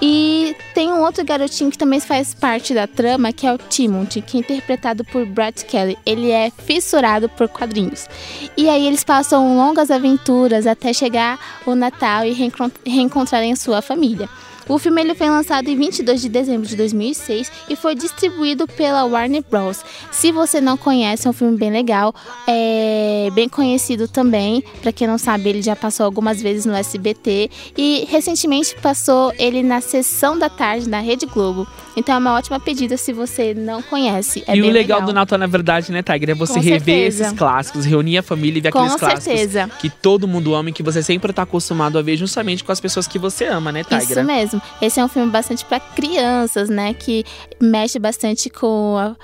E 0.00 0.54
tem 0.74 0.92
um 0.92 1.02
outro 1.02 1.24
garotinho 1.24 1.70
que 1.70 1.78
também 1.78 2.00
faz 2.00 2.34
parte 2.34 2.74
da 2.74 2.86
trama, 2.86 3.32
que 3.32 3.46
é 3.46 3.52
o 3.52 3.58
Timothy, 3.58 4.20
que 4.22 4.36
é 4.36 4.40
interpretado 4.40 5.04
por 5.04 5.24
Brad 5.26 5.56
Kelly. 5.62 5.96
Ele 6.04 6.30
é 6.30 6.50
fissurado 6.50 7.28
por 7.28 7.48
quadrinhos. 7.48 8.08
E 8.56 8.68
aí 8.68 8.86
eles 8.86 9.04
passam 9.04 9.56
longas 9.56 9.90
aventuras 9.90 10.66
até 10.66 10.92
chegar 10.92 11.38
o 11.66 11.74
Natal 11.74 12.24
e 12.24 12.32
reencon- 12.32 12.70
reencontrarem 12.84 13.54
sua 13.56 13.80
família. 13.80 14.28
O 14.68 14.78
filme 14.78 15.00
ele 15.00 15.14
foi 15.14 15.30
lançado 15.30 15.68
em 15.68 15.76
22 15.76 16.20
de 16.20 16.28
dezembro 16.28 16.66
de 16.66 16.76
2006 16.76 17.52
e 17.68 17.76
foi 17.76 17.94
distribuído 17.94 18.66
pela 18.66 19.04
Warner 19.04 19.44
Bros. 19.48 19.84
Se 20.10 20.32
você 20.32 20.60
não 20.60 20.76
conhece, 20.76 21.26
é 21.26 21.30
um 21.30 21.32
filme 21.32 21.56
bem 21.56 21.70
legal, 21.70 22.14
é 22.48 23.28
bem 23.32 23.48
conhecido 23.48 24.08
também. 24.08 24.62
Pra 24.82 24.90
quem 24.90 25.06
não 25.06 25.18
sabe, 25.18 25.48
ele 25.48 25.62
já 25.62 25.76
passou 25.76 26.04
algumas 26.04 26.42
vezes 26.42 26.66
no 26.66 26.74
SBT 26.74 27.50
e 27.76 28.06
recentemente 28.10 28.74
passou 28.82 29.32
ele 29.38 29.62
na 29.62 29.80
sessão 29.80 30.38
da 30.38 30.48
tarde 30.48 30.88
na 30.88 31.00
Rede 31.00 31.26
Globo. 31.26 31.66
Então 31.96 32.14
é 32.14 32.18
uma 32.18 32.34
ótima 32.34 32.60
pedida 32.60 32.96
se 32.96 33.12
você 33.12 33.54
não 33.54 33.80
conhece. 33.80 34.44
É 34.46 34.56
e 34.56 34.60
o 34.60 34.64
bem 34.64 34.72
legal, 34.72 35.00
do 35.00 35.12
Natal, 35.12 35.38
na 35.38 35.46
verdade, 35.46 35.90
né, 35.92 36.02
Tiger, 36.02 36.30
é 36.30 36.34
você 36.34 36.54
Com 36.54 36.60
rever 36.60 36.80
certeza. 36.80 37.24
esses 37.24 37.38
clássicos, 37.38 37.84
reunir 37.86 38.18
a 38.18 38.22
família 38.22 38.58
e 38.58 38.60
ver 38.60 38.72
Com 38.72 38.80
aqueles 38.80 38.96
clássicos 38.96 39.24
certeza. 39.24 39.70
que 39.78 39.88
todo 39.88 40.28
mundo 40.28 40.54
ama 40.54 40.70
e 40.70 40.72
que 40.72 40.82
você 40.82 41.02
sempre 41.02 41.32
tá 41.32 41.42
acostumado 41.42 41.98
a 41.98 42.02
ver 42.02 42.16
justamente 42.16 42.62
com 42.64 42.72
as 42.72 42.80
pessoas 42.80 43.06
que 43.06 43.18
você 43.18 43.46
ama, 43.46 43.72
né, 43.72 43.82
Tiger? 43.84 44.02
Isso 44.10 44.24
mesmo. 44.24 44.55
Esse 44.80 45.00
é 45.00 45.04
um 45.04 45.08
filme 45.08 45.30
bastante 45.30 45.64
para 45.64 45.80
crianças, 45.80 46.68
né? 46.68 46.94
Que 46.94 47.24
mexe 47.60 47.98
bastante 47.98 48.48
com, 48.50 48.96
a- 48.98 49.16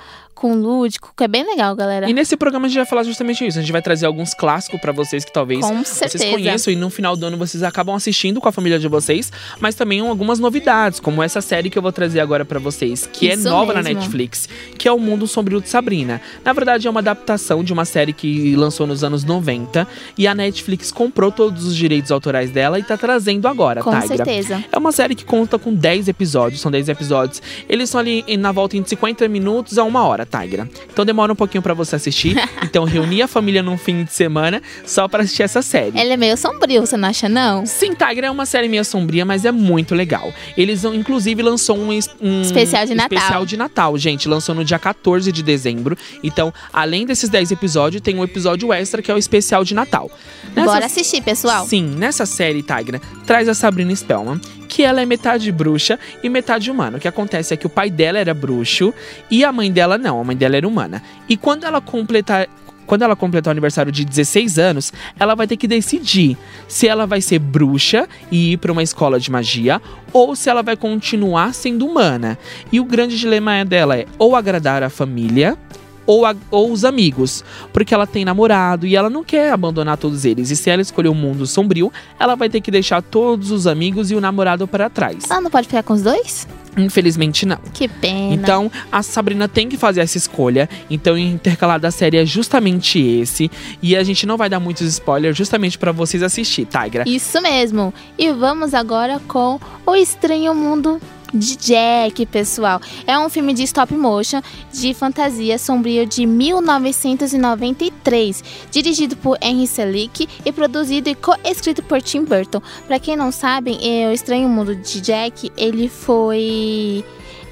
com 0.43 0.51
o 0.51 0.55
lúdico, 0.61 1.13
que 1.15 1.23
é 1.23 1.27
bem 1.27 1.45
legal, 1.45 1.73
galera. 1.73 2.09
E 2.09 2.11
nesse 2.13 2.35
programa 2.35 2.65
a 2.65 2.69
gente 2.69 2.75
vai 2.75 2.85
falar 2.85 3.03
justamente 3.03 3.47
isso. 3.47 3.57
A 3.57 3.61
gente 3.61 3.71
vai 3.71 3.81
trazer 3.81 4.05
alguns 4.05 4.33
clássicos 4.33 4.77
pra 4.81 4.91
vocês 4.91 5.23
que 5.23 5.31
talvez 5.31 5.61
vocês 5.61 6.21
conheçam 6.29 6.73
e 6.73 6.75
no 6.75 6.89
final 6.89 7.15
do 7.15 7.25
ano 7.25 7.37
vocês 7.37 7.63
acabam 7.63 7.95
assistindo 7.95 8.41
com 8.41 8.49
a 8.49 8.51
família 8.51 8.77
de 8.77 8.89
vocês, 8.89 9.31
mas 9.61 9.73
também 9.73 10.01
algumas 10.01 10.39
novidades, 10.39 10.99
como 10.99 11.23
essa 11.23 11.39
série 11.39 11.69
que 11.69 11.77
eu 11.77 11.81
vou 11.81 11.93
trazer 11.93 12.19
agora 12.19 12.43
pra 12.43 12.59
vocês, 12.59 13.07
que 13.11 13.29
é 13.29 13.35
Isso 13.35 13.47
nova 13.49 13.73
na 13.73 13.81
mesmo. 13.81 14.01
Netflix, 14.01 14.49
que 14.77 14.85
é 14.85 14.91
O 14.91 14.99
Mundo 14.99 15.25
Sombrio 15.27 15.61
de 15.61 15.69
Sabrina. 15.69 16.19
Na 16.43 16.51
verdade 16.51 16.87
é 16.87 16.89
uma 16.89 16.99
adaptação 16.99 17.63
de 17.63 17.71
uma 17.71 17.85
série 17.85 18.11
que 18.11 18.53
lançou 18.57 18.85
nos 18.85 19.01
anos 19.01 19.23
90 19.23 19.87
e 20.17 20.27
a 20.27 20.35
Netflix 20.35 20.91
comprou 20.91 21.31
todos 21.31 21.63
os 21.65 21.73
direitos 21.73 22.11
autorais 22.11 22.51
dela 22.51 22.77
e 22.77 22.83
tá 22.83 22.97
trazendo 22.97 23.47
agora, 23.47 23.81
Com 23.81 23.91
Tigra. 23.97 24.17
certeza. 24.17 24.61
É 24.69 24.77
uma 24.77 24.91
série 24.91 25.15
que 25.15 25.23
conta 25.23 25.57
com 25.57 25.73
10 25.73 26.09
episódios, 26.09 26.59
são 26.59 26.69
10 26.69 26.89
episódios. 26.89 27.41
Eles 27.69 27.89
são 27.89 28.01
ali 28.01 28.25
em- 28.27 28.35
na 28.35 28.51
volta 28.51 28.77
de 28.77 28.89
50 28.89 29.25
minutos 29.29 29.77
a 29.77 29.85
uma 29.85 30.03
hora. 30.03 30.25
Tigra. 30.39 30.69
Então 30.91 31.05
demora 31.05 31.33
um 31.33 31.35
pouquinho 31.35 31.61
pra 31.61 31.73
você 31.73 31.95
assistir. 31.95 32.37
então 32.63 32.83
reunir 32.85 33.21
a 33.21 33.27
família 33.27 33.61
num 33.61 33.77
fim 33.77 34.03
de 34.03 34.13
semana 34.13 34.61
só 34.85 35.07
pra 35.07 35.23
assistir 35.23 35.43
essa 35.43 35.61
série. 35.61 35.99
Ele 35.99 36.13
é 36.13 36.17
meio 36.17 36.37
sombrio, 36.37 36.81
você 36.81 36.97
não 36.97 37.09
acha, 37.09 37.27
não? 37.27 37.65
Sim, 37.65 37.93
Tigra 37.93 38.27
é 38.27 38.31
uma 38.31 38.45
série 38.45 38.67
meio 38.67 38.85
sombria, 38.85 39.25
mas 39.25 39.45
é 39.45 39.51
muito 39.51 39.93
legal. 39.95 40.33
Eles 40.57 40.83
inclusive, 40.83 41.41
lançou 41.41 41.77
um, 41.77 41.89
um 42.21 42.41
Especial 42.41 42.85
de 42.85 42.95
Natal. 42.95 43.17
especial 43.17 43.45
de 43.45 43.57
Natal, 43.57 43.97
gente. 43.97 44.27
Lançou 44.27 44.55
no 44.55 44.63
dia 44.63 44.79
14 44.79 45.31
de 45.31 45.43
dezembro. 45.43 45.97
Então, 46.23 46.53
além 46.71 47.05
desses 47.05 47.29
10 47.29 47.51
episódios, 47.51 48.01
tem 48.01 48.15
um 48.15 48.23
episódio 48.23 48.71
extra 48.73 49.01
que 49.01 49.11
é 49.11 49.13
o 49.13 49.17
especial 49.17 49.63
de 49.63 49.73
Natal. 49.73 50.09
Nessa 50.55 50.71
Bora 50.71 50.85
assistir, 50.85 51.21
pessoal. 51.21 51.65
Sim, 51.65 51.83
nessa 51.83 52.25
série, 52.25 52.63
Tigra, 52.63 52.99
traz 53.25 53.47
a 53.47 53.53
Sabrina 53.53 53.95
Spellman, 53.95 54.39
que 54.73 54.81
ela 54.81 55.03
é 55.03 55.05
metade 55.05 55.51
bruxa 55.51 55.99
e 56.23 56.29
metade 56.29 56.71
humana. 56.71 56.97
O 56.97 56.99
que 56.99 57.07
acontece 57.07 57.53
é 57.53 57.57
que 57.57 57.67
o 57.67 57.69
pai 57.69 57.91
dela 57.91 58.17
era 58.17 58.33
bruxo 58.33 58.91
e 59.29 59.45
a 59.45 59.51
mãe 59.51 59.71
dela 59.71 59.99
não, 59.99 60.19
a 60.19 60.23
mãe 60.23 60.35
dela 60.35 60.57
era 60.57 60.67
humana. 60.67 61.03
E 61.29 61.37
quando 61.37 61.63
ela 61.63 61.79
completar. 61.79 62.47
Quando 62.85 63.03
ela 63.03 63.15
completar 63.15 63.49
o 63.49 63.53
aniversário 63.53 63.93
de 63.93 64.03
16 64.03 64.59
anos, 64.59 64.91
ela 65.17 65.35
vai 65.35 65.47
ter 65.47 65.55
que 65.55 65.69
decidir 65.69 66.37
se 66.67 66.85
ela 66.85 67.07
vai 67.07 67.21
ser 67.21 67.39
bruxa 67.39 68.09
e 68.29 68.51
ir 68.51 68.57
para 68.57 68.73
uma 68.73 68.83
escola 68.83 69.17
de 69.17 69.31
magia 69.31 69.81
ou 70.11 70.35
se 70.35 70.49
ela 70.49 70.61
vai 70.61 70.75
continuar 70.75 71.53
sendo 71.53 71.87
humana. 71.87 72.37
E 72.73 72.81
o 72.81 72.83
grande 72.83 73.17
dilema 73.17 73.63
dela 73.63 73.95
é 73.95 74.05
ou 74.19 74.35
agradar 74.35 74.83
a 74.83 74.89
família 74.89 75.57
ou, 76.05 76.25
a- 76.25 76.35
ou 76.51 76.71
os 76.71 76.83
amigos, 76.85 77.43
porque 77.71 77.93
ela 77.93 78.05
tem 78.07 78.25
namorado 78.25 78.85
e 78.85 78.95
ela 78.95 79.09
não 79.09 79.23
quer 79.23 79.51
abandonar 79.51 79.97
todos 79.97 80.25
eles. 80.25 80.49
E 80.51 80.55
se 80.55 80.69
ela 80.69 80.81
escolher 80.81 81.09
um 81.09 81.13
mundo 81.15 81.45
sombrio, 81.47 81.91
ela 82.19 82.35
vai 82.35 82.49
ter 82.49 82.61
que 82.61 82.71
deixar 82.71 83.01
todos 83.01 83.51
os 83.51 83.67
amigos 83.67 84.11
e 84.11 84.15
o 84.15 84.21
namorado 84.21 84.67
para 84.67 84.89
trás. 84.89 85.25
Ela 85.29 85.41
não 85.41 85.51
pode 85.51 85.67
ficar 85.67 85.83
com 85.83 85.93
os 85.93 86.01
dois? 86.01 86.47
Infelizmente 86.75 87.45
não. 87.45 87.57
Que 87.71 87.87
pena. 87.87 88.33
Então, 88.33 88.71
a 88.91 89.03
Sabrina 89.03 89.47
tem 89.47 89.69
que 89.69 89.77
fazer 89.77 90.01
essa 90.01 90.17
escolha. 90.17 90.67
Então, 90.89 91.13
o 91.13 91.17
intercalar 91.19 91.79
da 91.79 91.91
série 91.91 92.17
é 92.17 92.25
justamente 92.25 92.99
esse. 92.99 93.49
E 93.81 93.95
a 93.95 94.03
gente 94.03 94.25
não 94.25 94.37
vai 94.37 94.49
dar 94.49 94.59
muitos 94.59 94.87
spoilers 94.87 95.37
justamente 95.37 95.77
para 95.77 95.91
vocês 95.91 96.23
assistir, 96.23 96.65
Tigra. 96.65 97.03
Isso 97.07 97.39
mesmo. 97.41 97.93
E 98.17 98.31
vamos 98.31 98.73
agora 98.73 99.21
com 99.27 99.59
O 99.85 99.95
Estranho 99.95 100.55
Mundo 100.55 100.99
de 101.33 101.55
Jack, 101.57 102.25
pessoal. 102.27 102.79
É 103.07 103.17
um 103.17 103.29
filme 103.29 103.53
de 103.53 103.63
stop 103.63 103.93
motion 103.95 104.41
de 104.71 104.93
fantasia 104.93 105.57
sombrio 105.57 106.05
de 106.05 106.25
1993, 106.25 108.43
dirigido 108.71 109.15
por 109.17 109.37
Henry 109.41 109.67
Selick 109.67 110.27
e 110.45 110.51
produzido 110.51 111.09
e 111.09 111.15
co-escrito 111.15 111.81
por 111.83 112.01
Tim 112.01 112.23
Burton. 112.23 112.61
Para 112.87 112.99
quem 112.99 113.15
não 113.15 113.31
sabe, 113.31 113.77
é, 113.81 114.09
O 114.09 114.13
Estranho 114.13 114.47
Mundo 114.47 114.75
de 114.75 115.01
Jack, 115.01 115.51
ele 115.57 115.89
foi 115.89 117.03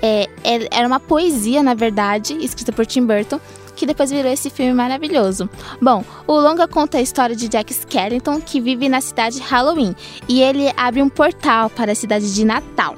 é, 0.02 0.30
é- 0.44 0.68
era 0.72 0.88
uma 0.88 1.00
poesia, 1.00 1.62
na 1.62 1.74
verdade, 1.74 2.34
escrita 2.44 2.72
por 2.72 2.86
Tim 2.86 3.06
Burton, 3.06 3.40
que 3.76 3.86
depois 3.86 4.12
virou 4.12 4.32
esse 4.32 4.50
filme 4.50 4.74
maravilhoso. 4.74 5.50
Bom, 5.82 6.04
o 6.28 6.40
longa 6.40 6.68
conta 6.68 6.98
a 6.98 7.02
história 7.02 7.36
de 7.36 7.48
Jack 7.48 7.72
Skellington, 7.72 8.42
que 8.42 8.60
vive 8.60 8.90
na 8.90 9.02
cidade 9.02 9.38
de 9.38 9.42
Halloween, 9.44 9.96
e 10.28 10.42
ele 10.42 10.72
abre 10.76 11.02
um 11.02 11.10
portal 11.10 11.70
para 11.70 11.92
a 11.92 11.96
cidade 11.96 12.34
de 12.34 12.46
Natal. 12.46 12.96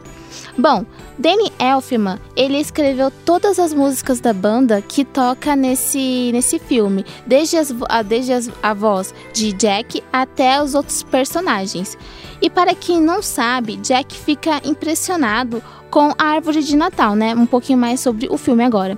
Bom, 0.56 0.86
Danny 1.18 1.52
Elfman, 1.58 2.20
ele 2.36 2.60
escreveu 2.60 3.12
todas 3.26 3.58
as 3.58 3.74
músicas 3.74 4.20
da 4.20 4.32
banda 4.34 4.82
que 4.82 5.04
toca 5.04 5.56
nesse, 5.56 6.30
nesse 6.32 6.60
filme, 6.60 7.04
desde, 7.26 7.58
as, 7.58 7.72
vo- 7.72 7.88
a, 7.90 8.04
desde 8.04 8.34
as, 8.34 8.52
a 8.62 8.74
voz 8.74 9.14
de 9.34 9.52
Jack 9.54 10.04
até 10.14 10.62
os 10.62 10.76
outros 10.76 11.02
personagens. 11.02 11.98
E 12.40 12.50
para 12.52 12.76
quem 12.76 13.02
não 13.02 13.22
sabe, 13.24 13.78
Jack 13.78 14.16
fica 14.16 14.62
impressionado 14.64 15.64
com 15.90 16.12
a 16.18 16.24
árvore 16.26 16.62
de 16.62 16.76
Natal, 16.76 17.16
né? 17.16 17.34
Um 17.36 17.46
pouquinho 17.46 17.78
mais 17.78 18.00
sobre 18.00 18.28
o 18.30 18.38
filme 18.38 18.64
agora. 18.64 18.98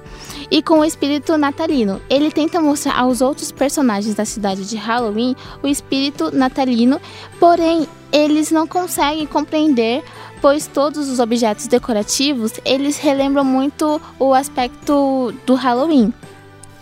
E 0.49 0.61
com 0.61 0.79
o 0.79 0.85
espírito 0.85 1.37
natalino. 1.37 2.01
Ele 2.09 2.31
tenta 2.31 2.59
mostrar 2.61 2.97
aos 2.97 3.21
outros 3.21 3.51
personagens 3.51 4.15
da 4.15 4.25
cidade 4.25 4.65
de 4.65 4.75
Halloween 4.77 5.35
o 5.61 5.67
espírito 5.67 6.35
natalino, 6.35 6.99
porém 7.39 7.87
eles 8.11 8.49
não 8.49 8.65
conseguem 8.65 9.25
compreender, 9.27 10.03
pois 10.45 10.67
todos 10.67 11.09
os 11.09 11.19
objetos 11.19 11.65
decorativos, 11.65 12.51
eles 12.63 12.99
relembram 12.99 13.43
muito 13.43 13.99
o 14.19 14.31
aspecto 14.31 15.33
do 15.43 15.55
Halloween. 15.55 16.13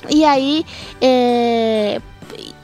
E 0.10 0.26
aí, 0.26 0.66
é, 1.00 2.02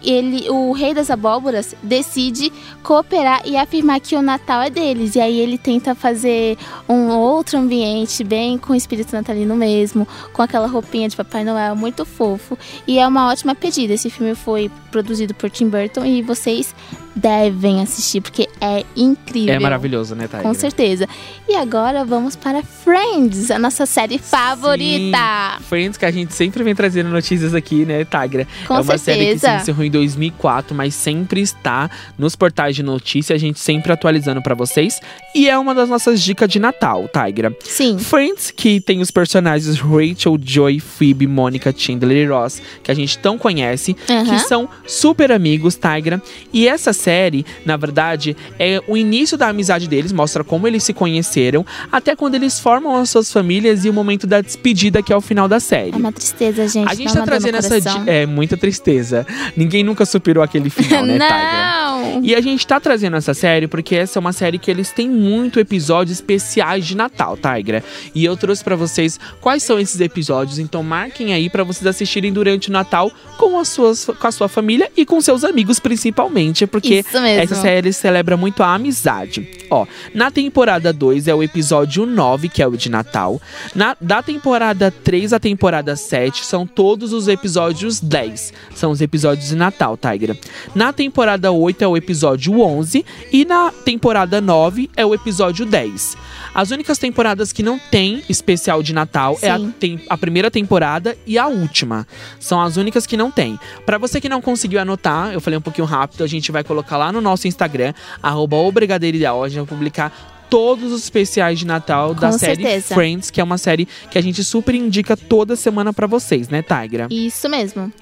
ele, 0.04 0.50
o 0.50 0.72
rei 0.72 0.94
das 0.94 1.10
abóboras 1.10 1.76
decide 1.82 2.52
cooperar 2.84 3.42
e 3.46 3.58
afirmar 3.58 4.00
que 4.00 4.16
o 4.16 4.22
Natal 4.22 4.62
é 4.62 4.70
deles. 4.70 5.16
E 5.16 5.20
aí 5.20 5.40
ele 5.40 5.58
tenta 5.58 5.94
fazer 5.96 6.58
um 6.88 7.10
outro 7.10 7.58
ambiente 7.58 8.24
bem 8.24 8.58
com 8.58 8.74
o 8.74 8.76
espírito 8.76 9.14
natalino 9.14 9.56
mesmo, 9.56 10.08
com 10.34 10.42
aquela 10.42 10.68
roupinha 10.68 11.10
de 11.10 11.16
Papai 11.16 11.44
Noel 11.44 11.76
muito 11.76 12.06
fofo. 12.06 12.58
E 12.88 13.00
é 13.00 13.08
uma 13.08 13.30
ótima 13.30 13.56
pedida. 13.56 13.94
Esse 13.94 14.10
filme 14.10 14.36
foi 14.36 14.72
produzido 14.92 15.34
por 15.34 15.50
Tim 15.50 15.70
Burton 15.70 16.06
e 16.06 16.22
vocês 16.22 16.74
devem 17.16 17.82
assistir 17.82 18.22
porque 18.22 18.48
é 18.62 18.86
incrível. 18.96 19.54
É 19.54 19.60
maravilhoso, 19.60 20.16
né, 20.16 20.24
Tigra? 20.24 20.42
Com 20.42 20.54
certeza. 20.54 21.08
E 21.48 21.56
agora 21.56 22.06
vamos 22.06 22.36
para 22.36 22.64
Friends, 22.64 23.52
a 23.52 23.60
nossa 23.60 23.86
série 23.86 24.18
favorita. 24.18 25.18
Sim, 25.58 25.64
Friends, 25.64 25.98
que 25.98 26.06
a 26.06 26.12
gente 26.12 26.34
sempre 26.34 26.64
vem 26.64 26.74
trazendo 26.74 27.10
notícias 27.10 27.54
aqui, 27.54 27.86
né, 27.86 28.06
Tigra? 28.06 28.48
Com 28.68 28.76
é 28.76 28.82
uma 28.82 28.98
série 28.98 29.26
que 29.26 29.34
se 29.34 29.40
certeza. 29.40 29.62
encerrou 29.62 29.86
em 29.90 29.92
2004, 29.92 30.76
mas 30.76 30.94
sempre 30.94 31.42
está 31.42 31.90
nos 32.18 32.36
portais 32.36 32.76
de 32.76 32.84
notícia, 32.84 33.36
a 33.36 33.40
gente 33.40 33.60
sempre 33.60 33.92
atualizando 33.92 34.42
pra 34.42 34.56
vocês. 34.56 35.02
E 35.36 35.50
é 35.50 35.58
uma 35.58 35.76
das 35.76 35.90
nossas 35.90 36.22
dicas 36.22 36.50
de 36.50 36.60
Natal, 36.60 37.10
Tigra. 37.10 37.56
Sim. 37.64 37.98
Friends, 37.98 38.52
que 38.52 38.80
tem 38.80 39.02
os 39.02 39.12
personagens 39.12 39.80
Rachel, 39.80 40.38
Joy, 40.42 40.80
Phoebe, 40.80 41.28
Mônica, 41.28 41.74
Chandler 41.76 42.18
e 42.18 42.26
Ross, 42.26 42.62
que 42.82 42.92
a 42.92 42.94
gente 42.94 43.18
tão 43.18 43.38
conhece, 43.38 43.96
Aham. 44.10 44.26
que 44.26 44.40
são 44.40 44.70
super 44.88 45.32
amigos, 45.32 45.76
Tigra. 45.76 46.22
E 46.54 46.68
essa 46.68 46.94
série, 46.94 47.46
na 47.66 47.76
verdade, 47.76 48.38
é 48.58 48.82
o 48.88 48.96
início 48.96 49.38
da 49.38 49.48
amizade 49.50 49.88
deles, 49.88 50.12
mostra 50.12 50.44
como 50.44 50.68
eles 50.68 50.84
se 50.84 50.94
conheceram, 50.94 51.66
até 51.92 52.16
quando 52.16 52.36
eles 52.36 52.60
formam 52.60 52.96
as 52.96 53.10
suas 53.10 53.32
famílias 53.32 53.86
e 53.86 53.90
o 53.90 53.94
momento 53.94 54.28
da 54.28 54.42
despedida, 54.42 55.02
que 55.02 55.12
é 55.12 55.16
o 55.16 55.22
final 55.22 55.48
da 55.48 55.60
série. 55.60 55.92
É 55.92 55.96
uma 55.96 56.12
tristeza, 56.12 56.68
gente. 56.68 56.90
A 56.90 56.94
gente 56.94 57.14
dá 57.14 57.22
tá 57.22 57.26
trazendo 57.26 57.58
essa. 57.58 57.80
É 58.06 58.26
muita 58.26 58.58
tristeza. 58.58 59.26
Ninguém 59.56 59.79
nunca 59.84 60.06
superou 60.06 60.44
aquele 60.44 60.70
final, 60.70 61.06
né, 61.06 61.14
Tigra? 61.14 61.30
Não! 61.30 62.24
E 62.24 62.36
a 62.36 62.42
gente 62.42 62.66
tá 62.66 62.80
trazendo 62.80 63.18
essa 63.18 63.34
série 63.34 63.68
porque 63.68 63.96
essa 63.96 64.18
é 64.18 64.22
uma 64.22 64.34
série 64.34 64.58
que 64.58 64.70
eles 64.70 64.92
têm 64.92 65.10
muito 65.10 65.60
episódios 65.60 66.18
especiais 66.18 66.86
de 66.86 66.96
Natal, 66.96 67.38
Tigra. 67.38 67.84
E 68.14 68.24
eu 68.26 68.36
trouxe 68.36 68.64
pra 68.64 68.76
vocês 68.76 69.20
quais 69.42 69.64
são 69.64 69.80
esses 69.80 70.00
episódios, 70.00 70.60
então 70.60 70.84
marquem 70.84 71.34
aí 71.34 71.50
pra 71.50 71.64
vocês 71.64 71.86
assistirem 71.86 72.32
durante 72.32 72.70
o 72.70 72.72
Natal 72.72 73.12
com, 73.38 73.60
as 73.60 73.70
suas, 73.70 74.06
com 74.06 74.28
a 74.28 74.32
sua 74.32 74.48
família 74.48 74.90
e 74.96 75.06
com 75.06 75.20
seus 75.22 75.44
amigos 75.44 75.80
principalmente, 75.80 76.66
porque 76.68 77.04
essa 77.38 77.56
série 77.56 77.94
celebra 77.94 78.36
muito 78.38 78.64
a 78.64 78.74
amizade. 78.74 79.48
Ó, 79.70 79.86
na 80.14 80.32
temporada 80.32 80.92
2 80.92 81.28
é 81.28 81.36
o 81.36 81.44
episódio 81.44 82.06
9, 82.06 82.50
que 82.50 82.62
é 82.62 82.68
o 82.68 82.76
de 82.76 82.90
Natal. 82.90 83.40
Na, 83.76 83.96
da 84.00 84.22
temporada 84.22 84.92
3 84.92 85.34
à 85.34 85.40
temporada 85.40 85.96
7 85.96 86.46
são 86.46 86.66
todos 86.66 87.14
os 87.14 87.28
episódios 87.28 88.00
10. 88.00 88.54
São 88.76 88.92
os 88.92 89.02
episódios 89.02 89.50
de 89.50 89.56
Natal, 89.56 89.69
Tigra. 89.72 90.38
Na 90.76 90.92
temporada 90.94 91.52
8 91.52 91.84
é 91.84 91.88
o 91.88 91.96
episódio 91.98 92.60
11 92.62 93.06
e 93.32 93.46
na 93.46 93.72
temporada 93.72 94.40
9 94.42 94.90
é 94.96 95.06
o 95.06 95.14
episódio 95.14 95.66
10. 95.66 96.18
As 96.54 96.72
únicas 96.72 96.98
temporadas 96.98 97.52
que 97.54 97.62
não 97.62 97.78
tem 97.78 98.24
especial 98.28 98.82
de 98.82 98.94
Natal 98.94 99.38
é 99.42 99.50
a, 99.52 99.58
Sim. 99.58 99.74
tem- 99.80 100.02
a 100.10 100.18
primeira 100.18 100.50
temporada 100.50 101.16
e 101.26 101.38
a 101.38 101.48
última. 101.48 102.08
São 102.40 102.60
as 102.62 102.76
únicas 102.76 103.06
que 103.06 103.16
não 103.16 103.30
tem. 103.32 103.60
Pra 103.86 103.98
você 103.98 104.20
que 104.20 104.28
não 104.28 104.42
conseguiu 104.42 104.80
anotar, 104.80 105.32
eu 105.32 105.40
falei 105.42 105.58
um 105.58 105.62
pouquinho 105.62 105.86
rápido, 105.88 106.24
a 106.24 106.28
gente 106.28 106.52
vai 106.52 106.64
colocar 106.64 106.98
lá 106.98 107.12
no 107.12 107.22
nosso 107.22 107.48
Instagram, 107.48 107.94
arroba 108.22 108.58
o 108.58 108.72
Brigadeiro 108.72 109.18
Ideal, 109.18 109.44
a 109.44 109.48
gente 109.50 109.58
vai 109.60 109.68
publicar 109.68 110.36
todos 110.50 110.92
os 110.92 111.04
especiais 111.04 111.60
de 111.60 111.68
Natal 111.68 112.16
da 112.16 112.32
Com 112.32 112.40
série 112.40 112.56
certeza. 112.64 112.96
Friends, 112.96 113.30
que 113.30 113.40
é 113.40 113.44
uma 113.44 113.60
série 113.60 113.88
que 114.10 114.18
a 114.18 114.22
gente 114.22 114.44
super 114.44 114.74
indica 114.74 115.16
toda 115.16 115.56
semana 115.56 115.94
pra 115.94 116.08
vocês, 116.08 116.50
né, 116.50 116.64
Tigra? 116.64 117.08
Isso 117.12 117.48
mesmo. 117.48 117.94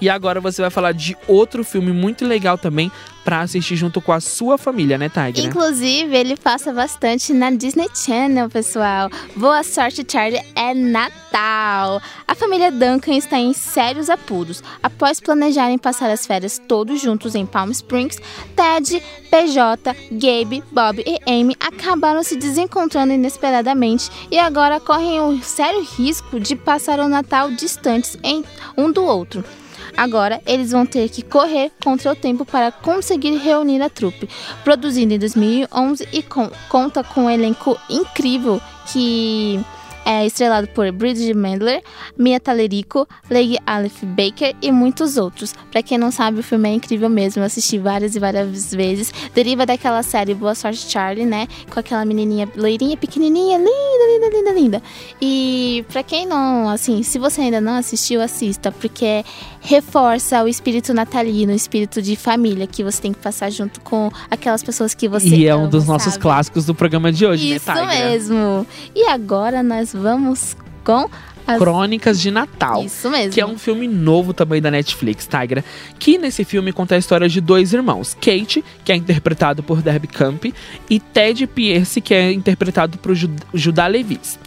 E 0.00 0.08
agora 0.08 0.40
você 0.40 0.60
vai 0.60 0.70
falar 0.70 0.92
de 0.92 1.16
outro 1.26 1.64
filme 1.64 1.92
muito 1.92 2.26
legal 2.26 2.58
também 2.58 2.90
pra 3.24 3.40
assistir 3.40 3.74
junto 3.74 4.02
com 4.02 4.12
a 4.12 4.20
sua 4.20 4.58
família, 4.58 4.98
né, 4.98 5.08
Tigra? 5.08 5.40
Inclusive, 5.40 6.14
ele 6.14 6.36
passa 6.36 6.72
bastante 6.72 7.32
na 7.32 7.50
Disney 7.50 7.88
Channel, 7.94 8.50
pessoal. 8.50 9.08
Boa 9.34 9.62
sorte, 9.62 10.04
Charlie. 10.06 10.42
É 10.54 10.74
Natal. 10.74 12.02
A 12.28 12.34
família 12.34 12.70
Duncan 12.70 13.14
está 13.14 13.38
em 13.38 13.54
sérios 13.54 14.10
apuros. 14.10 14.62
Após 14.82 15.20
planejarem 15.20 15.78
passar 15.78 16.10
as 16.10 16.26
férias 16.26 16.60
todos 16.68 17.00
juntos 17.00 17.34
em 17.34 17.46
Palm 17.46 17.70
Springs, 17.70 18.18
Ted, 18.54 19.02
PJ, 19.30 19.96
Gabe, 20.12 20.62
Bob 20.70 21.02
e 21.06 21.18
Amy 21.26 21.56
acabaram 21.58 22.22
se 22.22 22.36
desencontrando 22.36 23.14
inesperadamente 23.14 24.10
e 24.30 24.38
agora 24.38 24.78
correm 24.78 25.20
o 25.20 25.42
sério 25.42 25.82
risco 25.96 26.38
de 26.38 26.54
passar 26.54 27.00
o 27.00 27.08
Natal 27.08 27.50
distantes 27.50 28.18
um 28.76 28.92
do 28.92 29.02
outro. 29.02 29.42
Agora, 29.96 30.40
eles 30.46 30.70
vão 30.72 30.84
ter 30.84 31.08
que 31.08 31.22
correr 31.22 31.70
contra 31.82 32.12
o 32.12 32.16
tempo 32.16 32.44
para 32.44 32.72
conseguir 32.72 33.36
reunir 33.36 33.80
a 33.82 33.88
trupe. 33.88 34.28
Produzido 34.64 35.14
em 35.14 35.18
2011 35.18 36.08
e 36.12 36.22
com- 36.22 36.50
conta 36.68 37.02
com 37.04 37.24
um 37.24 37.30
elenco 37.30 37.78
incrível 37.88 38.60
que 38.92 39.60
É 40.04 40.26
estrelado 40.26 40.68
por 40.68 40.90
Bridget 40.92 41.32
Mendler, 41.34 41.82
Mia 42.18 42.38
Talerico, 42.38 43.08
Leigh 43.30 43.56
Aleph 43.66 44.02
Baker 44.04 44.54
e 44.60 44.70
muitos 44.70 45.16
outros. 45.16 45.54
Pra 45.70 45.82
quem 45.82 45.96
não 45.96 46.10
sabe, 46.10 46.40
o 46.40 46.42
filme 46.42 46.68
é 46.68 46.74
incrível 46.74 47.08
mesmo. 47.08 47.40
Eu 47.42 47.46
assisti 47.46 47.78
várias 47.78 48.14
e 48.14 48.18
várias 48.18 48.74
vezes. 48.74 49.12
Deriva 49.34 49.64
daquela 49.64 50.02
série 50.02 50.34
Boa 50.34 50.54
Sorte 50.54 50.90
Charlie, 50.90 51.24
né? 51.24 51.48
Com 51.72 51.80
aquela 51.80 52.04
menininha 52.04 52.48
loirinha, 52.54 52.96
pequenininha, 52.96 53.56
linda, 53.56 53.70
linda, 54.12 54.36
linda, 54.36 54.52
linda. 54.52 54.82
E 55.22 55.84
pra 55.90 56.02
quem 56.02 56.26
não, 56.26 56.68
assim, 56.68 57.02
se 57.02 57.18
você 57.18 57.40
ainda 57.40 57.60
não 57.60 57.74
assistiu, 57.76 58.20
assista, 58.20 58.70
porque 58.70 59.24
reforça 59.62 60.44
o 60.44 60.48
espírito 60.48 60.92
natalino, 60.92 61.52
o 61.52 61.56
espírito 61.56 62.02
de 62.02 62.16
família 62.16 62.66
que 62.66 62.84
você 62.84 63.00
tem 63.00 63.12
que 63.14 63.18
passar 63.20 63.50
junto 63.50 63.80
com 63.80 64.10
aquelas 64.30 64.62
pessoas 64.62 64.92
que 64.94 65.08
você 65.08 65.26
E 65.28 65.46
é 65.46 65.54
um 65.56 65.60
ama, 65.60 65.68
dos 65.68 65.86
nossos 65.86 66.12
sabe? 66.12 66.22
clássicos 66.22 66.66
do 66.66 66.74
programa 66.74 67.10
de 67.10 67.24
hoje, 67.24 67.54
Isso 67.54 67.72
né, 67.72 67.80
Tigra? 67.80 68.08
mesmo. 68.10 68.66
E 68.94 69.04
agora 69.08 69.62
nós 69.62 69.93
vamos 69.94 70.56
com 70.82 71.08
as... 71.46 71.58
Crônicas 71.58 72.20
de 72.20 72.30
Natal. 72.30 72.84
Isso 72.84 73.10
mesmo. 73.10 73.32
Que 73.32 73.40
é 73.40 73.46
um 73.46 73.58
filme 73.58 73.86
novo 73.86 74.32
também 74.32 74.60
da 74.60 74.70
Netflix, 74.70 75.26
Tigra. 75.26 75.64
Que 75.98 76.18
nesse 76.18 76.44
filme 76.44 76.72
conta 76.72 76.94
a 76.94 76.98
história 76.98 77.28
de 77.28 77.40
dois 77.40 77.72
irmãos. 77.72 78.14
Kate, 78.14 78.64
que 78.84 78.92
é 78.92 78.96
interpretado 78.96 79.62
por 79.62 79.82
Debbie 79.82 80.08
Camp, 80.08 80.46
e 80.88 81.00
Ted 81.00 81.46
Pierce, 81.46 82.00
que 82.00 82.14
é 82.14 82.32
interpretado 82.32 82.98
por 82.98 83.14
Ju 83.14 83.30
Judá 83.52 83.86
Levis. 83.86 84.38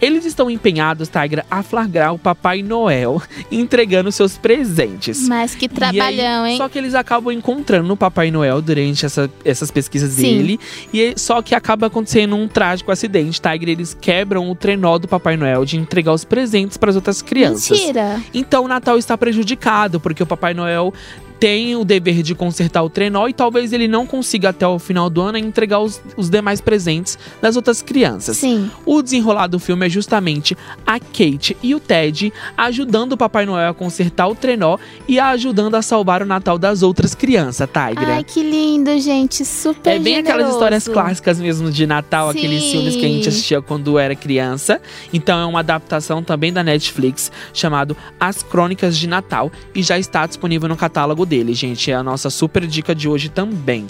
Eles 0.00 0.24
estão 0.24 0.50
empenhados, 0.50 1.08
Tigra, 1.08 1.44
a 1.50 1.62
flagrar 1.62 2.12
o 2.14 2.18
Papai 2.18 2.62
Noel 2.62 3.20
entregando 3.50 4.10
seus 4.12 4.36
presentes. 4.36 5.26
Mas 5.28 5.54
que 5.54 5.68
trabalhão, 5.68 6.44
aí, 6.44 6.52
hein? 6.52 6.56
Só 6.58 6.68
que 6.68 6.78
eles 6.78 6.94
acabam 6.94 7.32
encontrando 7.32 7.92
o 7.92 7.96
Papai 7.96 8.30
Noel 8.30 8.60
durante 8.62 9.06
essa- 9.06 9.30
essas 9.44 9.70
pesquisas 9.70 10.12
Sim. 10.12 10.22
dele. 10.22 10.60
E 10.92 11.00
aí- 11.00 11.14
só 11.16 11.40
que 11.42 11.54
acaba 11.54 11.86
acontecendo 11.86 12.36
um 12.36 12.48
trágico 12.48 12.90
acidente, 12.92 13.40
Tiger. 13.40 13.68
Eles 13.68 13.96
quebram 14.00 14.50
o 14.50 14.54
trenó 14.54 14.98
do 14.98 15.08
Papai 15.08 15.36
Noel 15.36 15.64
de 15.64 15.76
entregar 15.76 16.12
os 16.12 16.24
presentes 16.24 16.76
para 16.76 16.90
as 16.90 16.96
outras 16.96 17.22
crianças. 17.22 17.78
Mentira. 17.78 18.20
Então 18.34 18.64
o 18.64 18.68
Natal 18.68 18.98
está 18.98 19.16
prejudicado, 19.16 19.98
porque 20.00 20.22
o 20.22 20.26
Papai 20.26 20.54
Noel 20.54 20.92
tem 21.38 21.76
o 21.76 21.84
dever 21.84 22.22
de 22.22 22.34
consertar 22.34 22.82
o 22.82 22.90
trenó 22.90 23.28
e 23.28 23.32
talvez 23.32 23.72
ele 23.72 23.86
não 23.86 24.06
consiga 24.06 24.50
até 24.50 24.66
o 24.66 24.78
final 24.78 25.10
do 25.10 25.20
ano 25.20 25.38
entregar 25.38 25.80
os, 25.80 26.00
os 26.16 26.30
demais 26.30 26.60
presentes 26.60 27.18
das 27.40 27.56
outras 27.56 27.82
crianças. 27.82 28.36
Sim. 28.38 28.70
O 28.84 29.02
desenrolar 29.02 29.46
do 29.46 29.58
filme 29.58 29.86
é 29.86 29.88
justamente 29.88 30.56
a 30.86 30.98
Kate 30.98 31.56
e 31.62 31.74
o 31.74 31.80
Ted 31.80 32.32
ajudando 32.56 33.12
o 33.12 33.16
Papai 33.16 33.44
Noel 33.44 33.70
a 33.70 33.74
consertar 33.74 34.28
o 34.28 34.34
trenó 34.34 34.78
e 35.06 35.18
a 35.18 35.28
ajudando 35.28 35.74
a 35.74 35.82
salvar 35.82 36.22
o 36.22 36.26
Natal 36.26 36.58
das 36.58 36.82
outras 36.82 37.14
crianças, 37.14 37.68
Tigra. 37.68 38.14
Ai, 38.14 38.24
que 38.24 38.42
lindo, 38.42 38.98
gente. 38.98 39.44
Super 39.44 39.96
É 39.96 39.98
bem 39.98 40.16
aquelas 40.16 40.38
generoso. 40.38 40.56
histórias 40.56 40.88
clássicas 40.88 41.38
mesmo 41.40 41.70
de 41.70 41.86
Natal, 41.86 42.30
aqueles 42.30 42.62
Sim. 42.62 42.70
filmes 42.70 42.96
que 42.96 43.04
a 43.04 43.08
gente 43.08 43.28
assistia 43.28 43.60
quando 43.60 43.98
era 43.98 44.14
criança. 44.14 44.80
Então 45.12 45.38
é 45.38 45.44
uma 45.44 45.60
adaptação 45.60 46.22
também 46.22 46.52
da 46.52 46.62
Netflix 46.62 47.30
chamado 47.52 47.96
As 48.18 48.42
Crônicas 48.42 48.96
de 48.96 49.06
Natal 49.06 49.50
e 49.74 49.82
já 49.82 49.98
está 49.98 50.26
disponível 50.26 50.68
no 50.68 50.76
catálogo 50.76 51.25
dele, 51.26 51.52
gente. 51.52 51.90
É 51.90 51.94
a 51.94 52.02
nossa 52.02 52.30
super 52.30 52.66
dica 52.66 52.94
de 52.94 53.08
hoje 53.08 53.28
também. 53.28 53.86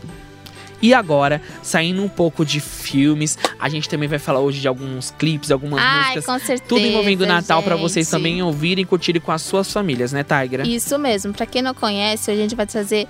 E 0.80 0.92
agora, 0.92 1.40
saindo 1.62 2.02
um 2.02 2.08
pouco 2.08 2.44
de 2.44 2.60
filmes, 2.60 3.38
a 3.58 3.68
gente 3.68 3.88
também 3.88 4.08
vai 4.08 4.18
falar 4.18 4.40
hoje 4.40 4.60
de 4.60 4.68
alguns 4.68 5.10
clipes, 5.18 5.50
algumas 5.50 5.80
Ai, 5.80 6.16
músicas. 6.16 6.26
com 6.26 6.38
certeza. 6.38 6.62
Tudo 6.68 6.80
envolvendo 6.80 7.22
o 7.22 7.26
Natal 7.26 7.62
gente. 7.62 7.80
vocês 7.80 8.10
também 8.10 8.42
ouvirem 8.42 8.82
e 8.82 8.84
curtirem 8.86 9.20
com 9.20 9.32
as 9.32 9.42
suas 9.42 9.72
famílias, 9.72 10.12
né, 10.12 10.22
Tigra? 10.22 10.66
Isso 10.66 10.98
mesmo. 10.98 11.32
Pra 11.32 11.46
quem 11.46 11.62
não 11.62 11.72
conhece, 11.72 12.30
a 12.30 12.36
gente 12.36 12.54
vai 12.54 12.66
trazer 12.66 13.08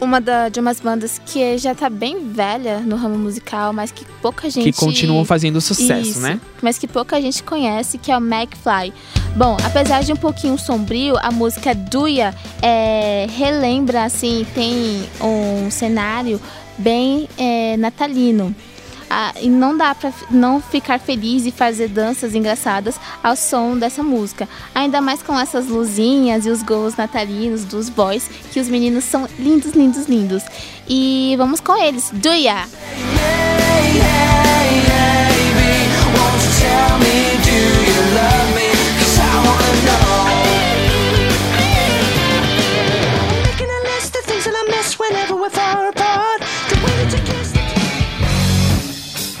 uma 0.00 0.20
da, 0.20 0.48
de 0.48 0.60
umas 0.60 0.80
bandas 0.80 1.20
que 1.26 1.58
já 1.58 1.74
tá 1.74 1.90
bem 1.90 2.28
velha 2.30 2.80
no 2.80 2.96
ramo 2.96 3.18
musical, 3.18 3.72
mas 3.72 3.90
que 3.90 4.04
pouca 4.22 4.48
gente... 4.48 4.64
Que 4.64 4.72
continuam 4.72 5.24
fazendo 5.24 5.60
sucesso, 5.60 6.10
Isso, 6.10 6.20
né? 6.20 6.40
Mas 6.62 6.78
que 6.78 6.86
pouca 6.86 7.20
gente 7.20 7.42
conhece, 7.42 7.98
que 7.98 8.10
é 8.10 8.16
o 8.16 8.20
McFly. 8.20 8.92
Bom, 9.36 9.56
apesar 9.64 10.02
de 10.04 10.12
um 10.12 10.16
pouquinho 10.16 10.56
sombrio, 10.56 11.16
a 11.20 11.30
música 11.30 11.74
Duya 11.74 12.32
é, 12.62 13.26
relembra, 13.36 14.04
assim, 14.04 14.46
tem 14.54 15.08
um 15.20 15.70
cenário 15.70 16.40
bem 16.78 17.28
é, 17.36 17.76
natalino. 17.76 18.54
Ah, 19.10 19.32
e 19.40 19.48
não 19.48 19.76
dá 19.76 19.94
pra 19.94 20.08
f- 20.10 20.24
não 20.30 20.60
ficar 20.60 20.98
feliz 20.98 21.44
e 21.46 21.50
fazer 21.50 21.88
danças 21.88 22.34
engraçadas 22.34 22.98
ao 23.22 23.36
som 23.36 23.76
dessa 23.76 24.02
música. 24.02 24.48
Ainda 24.74 25.00
mais 25.00 25.22
com 25.22 25.38
essas 25.38 25.66
luzinhas 25.66 26.46
e 26.46 26.50
os 26.50 26.62
gols 26.62 26.96
natalinos 26.96 27.64
dos 27.64 27.88
boys, 27.88 28.28
que 28.52 28.58
os 28.58 28.68
meninos 28.68 29.04
são 29.04 29.28
lindos, 29.38 29.72
lindos, 29.72 30.06
lindos. 30.06 30.42
E 30.88 31.34
vamos 31.36 31.60
com 31.60 31.76
eles, 31.76 32.10
Duya! 32.12 32.66
Making 37.00 37.83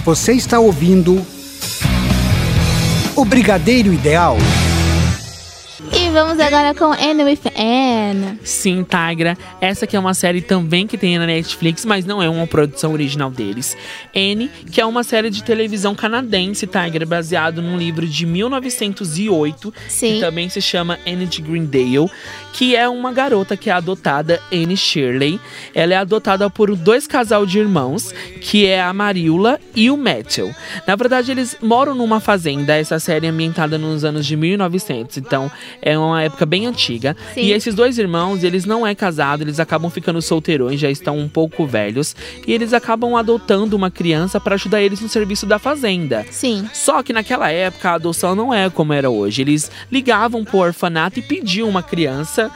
Você 0.04 0.34
está 0.34 0.58
ouvindo 0.58 1.24
o 3.16 3.24
Brigadeiro 3.24 3.90
Ideal. 3.90 4.36
Vamos 6.14 6.38
agora 6.38 6.72
com 6.76 6.92
Anne 6.92 7.24
with 7.24 7.40
Anne. 7.56 8.38
Sim, 8.44 8.84
Tigra. 8.84 9.36
Essa 9.60 9.84
aqui 9.84 9.96
é 9.96 9.98
uma 9.98 10.14
série 10.14 10.40
também 10.40 10.86
que 10.86 10.96
tem 10.96 11.18
na 11.18 11.26
Netflix, 11.26 11.84
mas 11.84 12.04
não 12.04 12.22
é 12.22 12.28
uma 12.28 12.46
produção 12.46 12.92
original 12.92 13.32
deles. 13.32 13.76
Anne, 14.14 14.48
que 14.70 14.80
é 14.80 14.86
uma 14.86 15.02
série 15.02 15.28
de 15.28 15.42
televisão 15.42 15.92
canadense, 15.92 16.68
Tigra, 16.68 17.04
baseado 17.04 17.60
num 17.60 17.76
livro 17.76 18.06
de 18.06 18.26
1908, 18.26 19.74
Sim. 19.88 20.14
que 20.14 20.20
também 20.20 20.48
se 20.48 20.60
chama 20.60 21.00
Anne 21.04 21.26
de 21.26 21.42
Greendale, 21.42 22.08
que 22.52 22.76
é 22.76 22.88
uma 22.88 23.12
garota 23.12 23.56
que 23.56 23.68
é 23.68 23.72
adotada, 23.72 24.40
Anne 24.52 24.76
Shirley. 24.76 25.40
Ela 25.74 25.94
é 25.94 25.96
adotada 25.96 26.48
por 26.48 26.76
dois 26.76 27.08
casal 27.08 27.44
de 27.44 27.58
irmãos, 27.58 28.14
que 28.40 28.66
é 28.66 28.80
a 28.80 28.92
Marilla 28.92 29.58
e 29.74 29.90
o 29.90 29.96
Matthew. 29.96 30.54
Na 30.86 30.94
verdade, 30.94 31.32
eles 31.32 31.56
moram 31.60 31.92
numa 31.92 32.20
fazenda, 32.20 32.76
essa 32.76 33.00
série 33.00 33.26
é 33.26 33.30
ambientada 33.30 33.76
nos 33.76 34.04
anos 34.04 34.24
de 34.24 34.36
1900, 34.36 35.16
então 35.16 35.50
é 35.82 35.98
uma 36.08 36.22
época 36.22 36.46
bem 36.46 36.66
antiga. 36.66 37.16
Sim. 37.34 37.42
E 37.42 37.52
esses 37.52 37.74
dois 37.74 37.98
irmãos, 37.98 38.42
eles 38.44 38.64
não 38.64 38.86
é 38.86 38.94
casado, 38.94 39.42
eles 39.42 39.60
acabam 39.60 39.90
ficando 39.90 40.20
solteirões, 40.22 40.80
já 40.80 40.90
estão 40.90 41.18
um 41.18 41.28
pouco 41.28 41.66
velhos, 41.66 42.14
e 42.46 42.52
eles 42.52 42.72
acabam 42.72 43.16
adotando 43.16 43.76
uma 43.76 43.90
criança 43.90 44.40
para 44.40 44.54
ajudar 44.54 44.80
eles 44.82 45.00
no 45.00 45.08
serviço 45.08 45.46
da 45.46 45.58
fazenda. 45.58 46.24
Sim. 46.30 46.68
Só 46.72 47.02
que 47.02 47.12
naquela 47.12 47.50
época 47.50 47.90
a 47.90 47.94
adoção 47.94 48.34
não 48.34 48.52
é 48.52 48.68
como 48.70 48.92
era 48.92 49.08
hoje. 49.10 49.42
Eles 49.42 49.70
ligavam 49.90 50.44
pro 50.44 50.58
orfanato 50.58 51.18
e 51.18 51.22
pediam 51.22 51.68
uma 51.68 51.82
criança. 51.82 52.50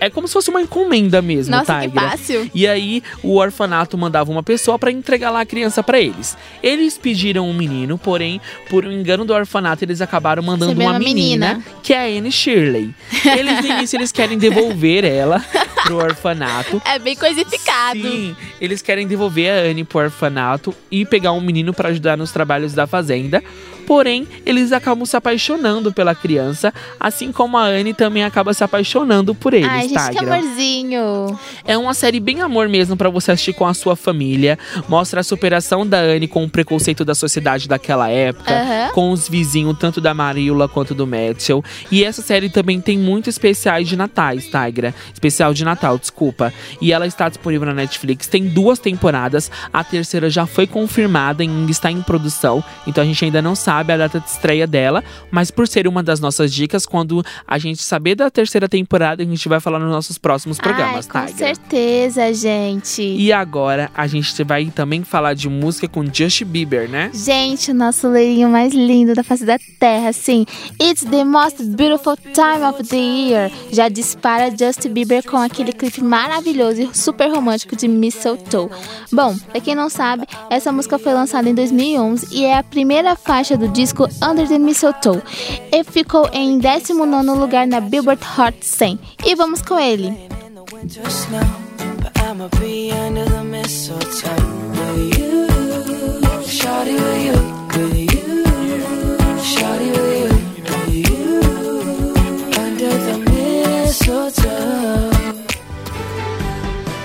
É 0.00 0.08
como 0.08 0.26
se 0.26 0.32
fosse 0.32 0.50
uma 0.50 0.62
encomenda 0.62 1.20
mesmo, 1.20 1.54
Nossa, 1.54 1.80
que 1.80 1.88
Tigra. 1.88 2.10
fácil. 2.10 2.50
E 2.54 2.66
aí 2.66 3.02
o 3.22 3.36
orfanato 3.36 3.96
mandava 3.98 4.30
uma 4.30 4.42
pessoa 4.42 4.78
para 4.78 4.90
entregar 4.90 5.30
lá 5.30 5.40
a 5.40 5.46
criança 5.46 5.82
para 5.82 6.00
eles. 6.00 6.36
Eles 6.62 6.96
pediram 6.98 7.48
um 7.48 7.54
menino, 7.54 7.98
porém, 7.98 8.40
por 8.68 8.84
um 8.84 8.92
engano 8.92 9.24
do 9.24 9.32
orfanato, 9.32 9.84
eles 9.84 10.00
acabaram 10.00 10.42
mandando 10.42 10.72
uma 10.72 10.92
uma 10.92 10.98
menina, 10.98 11.54
menina. 11.54 11.64
que 11.82 11.92
é 11.92 11.98
a 11.98 12.18
Anne 12.18 12.30
Shirley. 12.30 12.91
Eles 13.36 13.60
no 13.60 13.66
início 13.66 13.96
eles 13.96 14.12
querem 14.12 14.38
devolver 14.38 15.04
ela 15.04 15.44
pro 15.84 15.96
orfanato. 15.96 16.80
É 16.84 16.98
bem 16.98 17.16
coisificado. 17.16 18.00
Sim, 18.00 18.36
eles 18.60 18.82
querem 18.82 19.06
devolver 19.06 19.50
a 19.50 19.70
Anne 19.70 19.84
pro 19.84 20.00
orfanato 20.00 20.74
e 20.90 21.04
pegar 21.04 21.32
um 21.32 21.40
menino 21.40 21.72
para 21.72 21.90
ajudar 21.90 22.16
nos 22.16 22.32
trabalhos 22.32 22.72
da 22.72 22.86
fazenda. 22.86 23.42
Porém, 23.86 24.26
eles 24.46 24.72
acabam 24.72 25.04
se 25.04 25.16
apaixonando 25.16 25.92
pela 25.92 26.14
criança, 26.14 26.72
assim 26.98 27.32
como 27.32 27.56
a 27.56 27.64
Anne 27.64 27.92
também 27.92 28.24
acaba 28.24 28.54
se 28.54 28.62
apaixonando 28.64 29.34
por 29.34 29.52
eles, 29.54 29.68
Ai, 29.68 29.88
gente, 29.88 30.10
que 30.10 30.24
amorzinho. 30.24 31.38
É 31.64 31.76
uma 31.76 31.92
série 31.94 32.20
bem 32.20 32.40
amor 32.40 32.68
mesmo 32.68 32.96
pra 32.96 33.10
você 33.10 33.32
assistir 33.32 33.52
com 33.52 33.66
a 33.66 33.74
sua 33.74 33.96
família. 33.96 34.58
Mostra 34.88 35.20
a 35.20 35.24
superação 35.24 35.86
da 35.86 35.98
Anne 35.98 36.28
com 36.28 36.44
o 36.44 36.48
preconceito 36.48 37.04
da 37.04 37.14
sociedade 37.14 37.68
daquela 37.68 38.08
época, 38.08 38.52
Aham. 38.52 38.90
com 38.92 39.10
os 39.10 39.28
vizinhos, 39.28 39.76
tanto 39.78 40.00
da 40.00 40.14
Marilla 40.14 40.68
quanto 40.68 40.94
do 40.94 41.06
Matthew. 41.06 41.64
E 41.90 42.04
essa 42.04 42.22
série 42.22 42.48
também 42.48 42.80
tem 42.80 42.98
muitos 42.98 43.34
especiais 43.34 43.88
de 43.88 43.96
Natais, 43.96 44.44
Tigra. 44.46 44.94
Especial 45.12 45.52
de 45.52 45.64
Natal, 45.64 45.98
desculpa. 45.98 46.52
E 46.80 46.92
ela 46.92 47.06
está 47.06 47.28
disponível 47.28 47.66
na 47.66 47.74
Netflix. 47.74 48.26
Tem 48.26 48.46
duas 48.46 48.78
temporadas. 48.78 49.50
A 49.72 49.82
terceira 49.84 50.30
já 50.30 50.46
foi 50.46 50.66
confirmada 50.66 51.44
e 51.44 51.48
ainda 51.48 51.70
está 51.70 51.90
em 51.90 52.00
produção. 52.00 52.62
Então 52.86 53.02
a 53.02 53.06
gente 53.06 53.24
ainda 53.24 53.42
não 53.42 53.54
sabe 53.54 53.71
a 53.78 53.82
data 53.96 54.20
de 54.20 54.28
estreia 54.28 54.66
dela. 54.66 55.02
Mas 55.30 55.50
por 55.50 55.66
ser 55.66 55.86
uma 55.86 56.02
das 56.02 56.20
nossas 56.20 56.52
dicas, 56.52 56.86
quando 56.86 57.24
a 57.46 57.58
gente 57.58 57.82
saber 57.82 58.14
da 58.14 58.30
terceira 58.30 58.68
temporada, 58.68 59.22
a 59.22 59.26
gente 59.26 59.48
vai 59.48 59.60
falar 59.60 59.78
nos 59.78 59.90
nossos 59.90 60.18
próximos 60.18 60.58
programas, 60.58 61.08
Ai, 61.12 61.26
com 61.26 61.32
Tigra. 61.32 61.46
certeza, 61.46 62.32
gente. 62.34 63.02
E 63.02 63.32
agora 63.32 63.90
a 63.94 64.06
gente 64.06 64.42
vai 64.44 64.66
também 64.66 65.02
falar 65.04 65.34
de 65.34 65.48
música 65.48 65.88
com 65.88 66.04
Justin 66.04 66.44
Bieber, 66.46 66.88
né? 66.88 67.10
Gente, 67.14 67.70
o 67.70 67.74
nosso 67.74 68.08
leirinho 68.08 68.48
mais 68.48 68.72
lindo 68.72 69.14
da 69.14 69.22
face 69.22 69.44
da 69.44 69.58
terra, 69.78 70.12
sim. 70.12 70.44
It's 70.80 71.04
the 71.04 71.24
most 71.24 71.62
beautiful 71.62 72.16
time 72.16 72.64
of 72.68 72.82
the 72.88 72.96
year. 72.96 73.50
Já 73.70 73.88
dispara 73.88 74.50
Justin 74.50 74.90
Bieber 74.90 75.24
com 75.24 75.36
aquele 75.36 75.72
clipe 75.72 76.02
maravilhoso 76.02 76.82
e 76.82 76.96
super 76.96 77.30
romântico 77.30 77.76
de 77.76 77.88
Mistletoe. 77.88 78.68
Bom, 79.12 79.36
pra 79.50 79.60
quem 79.60 79.74
não 79.74 79.88
sabe, 79.88 80.26
essa 80.50 80.72
música 80.72 80.98
foi 80.98 81.12
lançada 81.12 81.48
em 81.48 81.54
2011 81.54 82.28
e 82.32 82.44
é 82.44 82.58
a 82.58 82.62
primeira 82.62 83.16
faixa 83.16 83.56
do 83.56 83.61
do 83.62 83.68
disco 83.68 84.08
Under 84.20 84.48
the 84.48 84.58
Mistletoe 84.58 85.22
e 85.70 85.84
ficou 85.84 86.28
em 86.32 86.58
19º 86.58 87.38
lugar 87.38 87.64
na 87.64 87.80
Billboard 87.80 88.20
Hot 88.36 88.56
100. 88.60 88.98
E 89.24 89.34
vamos 89.36 89.62
com 89.62 89.78
ele. 89.78 90.28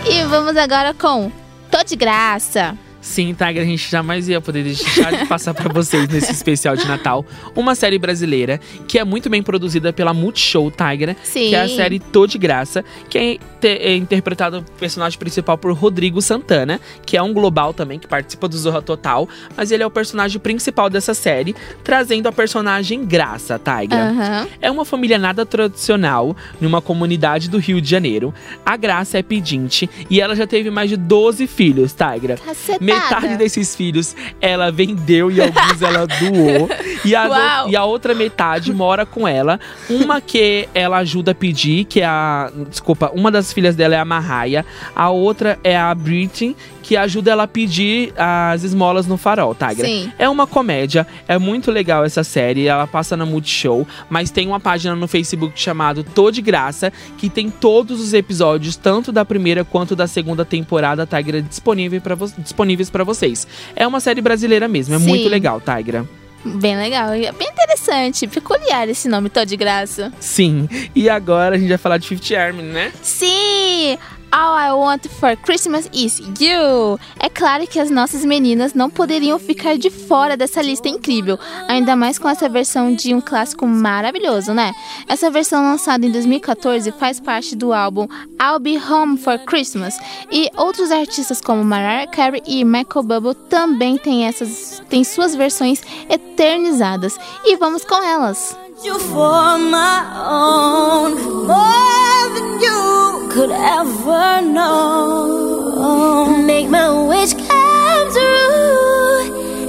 E 0.09 0.25
vamos 0.25 0.57
agora 0.57 0.93
com 0.95 1.31
Tô 1.69 1.83
de 1.83 1.95
Graça. 1.95 2.86
Sim, 3.07 3.33
Tiger, 3.33 3.63
a 3.63 3.65
gente 3.65 3.89
jamais 3.89 4.27
ia 4.27 4.41
poder 4.41 4.63
deixar 4.63 5.11
de 5.11 5.25
passar 5.27 5.53
pra 5.53 5.71
vocês 5.71 6.07
nesse 6.09 6.31
especial 6.33 6.75
de 6.75 6.85
Natal 6.85 7.25
uma 7.55 7.73
série 7.73 7.97
brasileira 7.97 8.59
que 8.85 8.99
é 8.99 9.05
muito 9.05 9.29
bem 9.29 9.41
produzida 9.41 9.93
pela 9.93 10.13
Multishow 10.13 10.69
Tiger, 10.69 11.15
Sim. 11.23 11.49
que 11.49 11.55
é 11.55 11.61
a 11.61 11.69
série 11.69 11.99
Tô 11.99 12.27
de 12.27 12.37
Graça, 12.37 12.83
que 13.09 13.17
é, 13.17 13.37
é 13.63 13.95
interpretado 13.95 14.59
o 14.59 14.63
personagem 14.77 15.17
principal 15.17 15.57
por 15.57 15.71
Rodrigo 15.71 16.21
Santana, 16.21 16.81
que 17.05 17.15
é 17.15 17.23
um 17.23 17.33
global 17.33 17.73
também 17.73 17.97
que 17.97 18.07
participa 18.07 18.47
do 18.47 18.57
Zorra 18.57 18.81
Total, 18.81 19.27
mas 19.55 19.71
ele 19.71 19.81
é 19.81 19.87
o 19.87 19.91
personagem 19.91 20.39
principal 20.39 20.89
dessa 20.89 21.13
série, 21.13 21.55
trazendo 21.83 22.27
a 22.27 22.31
personagem 22.31 23.05
Graça, 23.05 23.57
Tiger. 23.57 23.97
Aham. 23.97 24.47
É 24.61 24.69
uma 24.69 24.83
família 24.83 25.17
nada 25.17 25.45
tradicional 25.45 26.35
numa 26.59 26.81
comunidade 26.81 27.49
do 27.49 27.57
Rio 27.57 27.79
de 27.79 27.89
Janeiro. 27.89 28.33
A 28.65 28.75
Graça 28.75 29.17
é 29.17 29.23
pedinte 29.23 29.89
e 30.09 30.19
ela 30.19 30.35
já 30.35 30.45
teve 30.45 30.69
mais 30.69 30.89
de 30.89 30.97
12 30.97 31.47
filhos, 31.47 31.93
Tigra. 31.93 32.35
Cacetada. 32.35 32.96
Metade 32.99 33.37
desses 33.37 33.75
filhos 33.75 34.15
ela 34.41 34.71
vendeu 34.71 35.31
e 35.31 35.41
alguns 35.41 35.81
ela 35.81 36.05
doou. 36.19 36.69
E 37.05 37.15
a, 37.15 37.65
e 37.67 37.75
a 37.75 37.83
outra 37.83 38.13
metade 38.13 38.73
mora 38.73 39.05
com 39.05 39.27
ela. 39.27 39.59
Uma 39.89 40.19
que 40.21 40.67
ela 40.73 40.97
ajuda 40.97 41.31
a 41.31 41.35
pedir, 41.35 41.85
que 41.85 42.01
é 42.01 42.05
a. 42.05 42.51
Desculpa, 42.69 43.11
uma 43.13 43.31
das 43.31 43.53
filhas 43.53 43.75
dela 43.75 43.95
é 43.95 43.99
a 43.99 44.05
Marraia. 44.05 44.65
A 44.95 45.09
outra 45.09 45.59
é 45.63 45.77
a 45.77 45.93
Britney, 45.93 46.55
que 46.87 46.95
ajuda 46.95 47.31
ela 47.31 47.43
a 47.43 47.47
pedir 47.47 48.13
as 48.15 48.63
esmolas 48.63 49.05
no 49.05 49.17
farol, 49.17 49.53
Tigra. 49.53 49.85
Sim. 49.85 50.09
É 50.17 50.29
uma 50.29 50.47
comédia, 50.47 51.05
é 51.27 51.37
muito 51.37 51.69
legal 51.69 52.05
essa 52.05 52.23
série, 52.23 52.65
ela 52.65 52.87
passa 52.87 53.17
na 53.17 53.25
Multishow, 53.25 53.85
mas 54.09 54.31
tem 54.31 54.47
uma 54.47 54.57
página 54.59 54.95
no 54.95 55.05
Facebook 55.05 55.59
chamado 55.59 56.01
Tô 56.01 56.31
de 56.31 56.41
Graça, 56.41 56.93
que 57.17 57.29
tem 57.29 57.49
todos 57.49 57.99
os 57.99 58.13
episódios, 58.13 58.77
tanto 58.77 59.11
da 59.11 59.25
primeira 59.25 59.65
quanto 59.65 59.97
da 59.97 60.07
segunda 60.07 60.45
temporada, 60.45 61.05
Tigra, 61.05 61.41
disponível 61.41 61.99
pra 61.99 62.15
disponíveis 62.37 62.89
para 62.89 63.03
vocês. 63.03 63.45
É 63.75 63.85
uma 63.85 63.99
série 63.99 64.21
brasileira 64.21 64.69
mesmo, 64.69 64.95
é 64.95 64.99
Sim. 64.99 65.07
muito 65.07 65.27
legal, 65.27 65.59
Tigra. 65.59 66.07
Bem 66.45 66.77
legal. 66.77 67.09
é 67.09 67.33
Bem 67.33 67.49
interessante. 67.49 68.27
Peculiar 68.27 68.87
esse 68.87 69.09
nome, 69.09 69.27
Tô 69.27 69.43
de 69.43 69.57
Graça. 69.57 70.13
Sim, 70.21 70.69
e 70.95 71.09
agora 71.09 71.55
a 71.55 71.57
gente 71.59 71.67
vai 71.67 71.77
falar 71.77 71.97
de 71.97 72.07
Fifth 72.07 72.31
Army, 72.31 72.63
né? 72.63 72.93
Sim! 73.01 73.97
All 74.31 74.57
I 74.57 74.71
Want 74.73 75.07
for 75.07 75.35
Christmas 75.37 75.89
is 75.93 76.19
You. 76.39 76.99
É 77.19 77.29
claro 77.29 77.65
que 77.65 77.79
as 77.79 77.89
nossas 77.89 78.25
meninas 78.25 78.73
não 78.73 78.89
poderiam 78.89 79.39
ficar 79.39 79.77
de 79.77 79.89
fora 79.89 80.35
dessa 80.35 80.61
lista 80.61 80.89
incrível, 80.89 81.39
ainda 81.67 81.95
mais 81.95 82.19
com 82.19 82.27
essa 82.27 82.49
versão 82.49 82.93
de 82.93 83.13
um 83.13 83.21
clássico 83.21 83.65
maravilhoso, 83.65 84.53
né? 84.53 84.73
Essa 85.07 85.31
versão 85.31 85.63
lançada 85.63 86.05
em 86.05 86.11
2014 86.11 86.91
faz 86.93 87.19
parte 87.19 87.55
do 87.55 87.71
álbum 87.71 88.07
I'll 88.41 88.59
Be 88.59 88.77
Home 88.77 89.17
for 89.17 89.39
Christmas 89.39 89.97
e 90.31 90.49
outros 90.57 90.91
artistas 90.91 91.39
como 91.39 91.63
Mariah 91.63 92.07
Carey 92.11 92.41
e 92.45 92.65
Michael 92.65 93.03
Bublé 93.03 93.33
também 93.49 93.97
têm 93.97 94.25
essas 94.25 94.81
têm 94.89 95.03
suas 95.03 95.35
versões 95.35 95.81
eternizadas 96.09 97.17
e 97.45 97.55
vamos 97.55 97.85
com 97.85 98.03
elas. 98.03 98.66
You 98.83 98.99
for 98.99 99.57
my 99.57 100.03
own 100.15 101.15
more 101.47 102.29
than 102.35 102.61
you 102.61 103.27
could 103.31 103.51
ever 103.51 104.41
know. 104.41 106.37
Make 106.45 106.69
my 106.69 106.89
wish 107.07 107.33
come 107.33 108.11
true. 108.11 109.67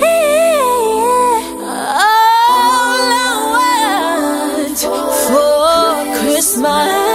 All 1.65 3.03
I 3.15 3.33
want 4.65 4.79
for 5.27 6.21
Christmas. 6.21 7.08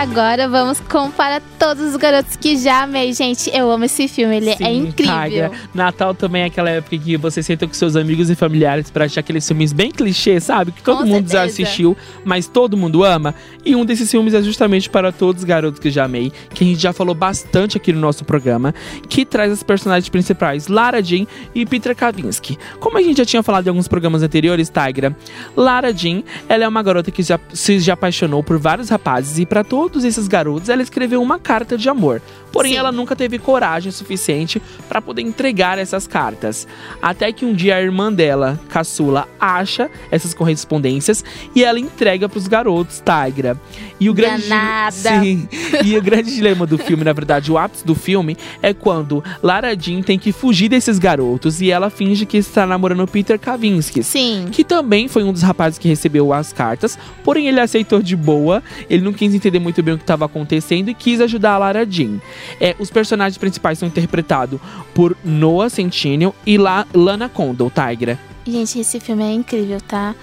Agora 0.00 0.48
vamos 0.48 0.80
com 0.80 1.10
Para 1.10 1.42
Todos 1.58 1.90
os 1.90 1.96
Garotos 1.96 2.34
que 2.34 2.56
Já 2.56 2.84
Amei. 2.84 3.12
Gente, 3.12 3.50
eu 3.54 3.70
amo 3.70 3.84
esse 3.84 4.08
filme, 4.08 4.38
ele 4.38 4.48
é 4.48 4.56
Sim, 4.56 4.88
incrível. 4.88 5.22
Tigra. 5.24 5.50
Natal 5.74 6.14
também 6.14 6.42
é 6.42 6.44
aquela 6.46 6.70
época 6.70 6.96
que 6.96 7.18
você 7.18 7.42
senta 7.42 7.66
com 7.66 7.74
seus 7.74 7.96
amigos 7.96 8.30
e 8.30 8.34
familiares 8.34 8.90
pra 8.90 9.04
achar 9.04 9.20
aqueles 9.20 9.46
filmes 9.46 9.74
bem 9.74 9.90
clichê, 9.90 10.40
sabe? 10.40 10.72
Que 10.72 10.82
todo 10.82 11.00
Com 11.00 11.04
mundo 11.06 11.30
já 11.30 11.40
certeza. 11.40 11.62
assistiu, 11.64 11.94
mas 12.24 12.46
todo 12.46 12.78
mundo 12.78 13.04
ama. 13.04 13.34
E 13.62 13.76
um 13.76 13.84
desses 13.84 14.10
filmes 14.10 14.32
é 14.32 14.42
justamente 14.42 14.88
para 14.88 15.12
todos 15.12 15.42
os 15.42 15.44
garotos 15.44 15.78
que 15.78 15.90
já 15.90 16.04
amei, 16.04 16.32
que 16.54 16.64
a 16.64 16.66
gente 16.66 16.80
já 16.80 16.94
falou 16.94 17.14
bastante 17.14 17.76
aqui 17.76 17.92
no 17.92 18.00
nosso 18.00 18.24
programa, 18.24 18.74
que 19.06 19.26
traz 19.26 19.52
as 19.52 19.62
personagens 19.62 20.08
principais 20.08 20.66
Lara 20.66 21.02
Jean 21.02 21.26
e 21.54 21.66
Peter 21.66 21.94
Kavinsky. 21.94 22.58
Como 22.78 22.96
a 22.96 23.02
gente 23.02 23.18
já 23.18 23.26
tinha 23.26 23.42
falado 23.42 23.66
em 23.66 23.68
alguns 23.68 23.86
programas 23.86 24.22
anteriores, 24.22 24.70
Tigra, 24.70 25.14
Lara 25.54 25.92
Jean, 25.92 26.22
ela 26.48 26.64
é 26.64 26.68
uma 26.68 26.82
garota 26.82 27.10
que 27.10 27.22
já, 27.22 27.38
se 27.52 27.78
já 27.80 27.92
apaixonou 27.92 28.42
por 28.42 28.56
vários 28.58 28.88
rapazes 28.88 29.38
e 29.38 29.44
para 29.44 29.62
todos 29.62 29.89
esses 29.98 30.28
garotos 30.28 30.68
ela 30.68 30.82
escreveu 30.82 31.20
uma 31.20 31.38
carta 31.38 31.76
de 31.76 31.88
amor. 31.88 32.22
Porém, 32.52 32.72
Sim. 32.72 32.78
ela 32.78 32.92
nunca 32.92 33.14
teve 33.14 33.38
coragem 33.38 33.92
suficiente 33.92 34.60
para 34.88 35.00
poder 35.00 35.22
entregar 35.22 35.78
essas 35.78 36.06
cartas. 36.06 36.66
Até 37.00 37.32
que 37.32 37.44
um 37.44 37.54
dia 37.54 37.76
a 37.76 37.82
irmã 37.82 38.12
dela, 38.12 38.58
Caçula, 38.68 39.28
acha 39.38 39.90
essas 40.10 40.34
correspondências 40.34 41.24
e 41.54 41.64
ela 41.64 41.78
entrega 41.78 42.28
para 42.28 42.38
os 42.38 42.48
garotos, 42.48 43.02
Tigra. 43.04 43.56
E 43.98 44.08
o 44.08 44.14
grande 44.14 44.48
Danada. 44.48 44.92
Sim. 44.92 45.48
E 45.84 45.96
o 45.96 46.02
grande 46.02 46.34
dilema 46.34 46.66
do 46.66 46.78
filme, 46.78 47.04
na 47.04 47.12
verdade, 47.12 47.50
o 47.50 47.58
ápice 47.58 47.86
do 47.86 47.94
filme 47.94 48.36
é 48.62 48.72
quando 48.72 49.22
Lara 49.42 49.76
Jean 49.78 50.02
tem 50.02 50.18
que 50.18 50.32
fugir 50.32 50.68
desses 50.68 50.98
garotos 50.98 51.60
e 51.60 51.70
ela 51.70 51.90
finge 51.90 52.26
que 52.26 52.36
está 52.36 52.66
namorando 52.66 53.06
Peter 53.06 53.38
Kavinsky 53.38 54.02
Sim. 54.02 54.48
que 54.50 54.64
também 54.64 55.08
foi 55.08 55.22
um 55.22 55.32
dos 55.32 55.42
rapazes 55.42 55.78
que 55.78 55.88
recebeu 55.88 56.32
as 56.32 56.52
cartas, 56.52 56.98
porém 57.24 57.48
ele 57.48 57.60
aceitou 57.60 58.02
de 58.02 58.16
boa, 58.16 58.62
ele 58.88 59.02
não 59.02 59.12
quis 59.12 59.34
entender 59.34 59.58
muito 59.58 59.82
bem 59.82 59.94
o 59.94 59.96
que 59.96 60.04
estava 60.04 60.24
acontecendo 60.24 60.88
e 60.88 60.94
quis 60.94 61.20
ajudar 61.20 61.52
a 61.52 61.58
Lara 61.58 61.86
Jean. 61.88 62.18
É, 62.60 62.74
os 62.78 62.90
personagens 62.90 63.38
principais 63.38 63.78
são 63.78 63.88
interpretados 63.88 64.60
por 64.94 65.16
Noah 65.24 65.70
Centineo 65.70 66.34
e 66.46 66.58
La 66.58 66.86
Lana 66.94 67.28
Condor, 67.28 67.70
Tigra. 67.70 68.18
Gente, 68.46 68.78
esse 68.80 68.98
filme 68.98 69.22
é 69.22 69.32
incrível, 69.32 69.80
tá? 69.80 70.14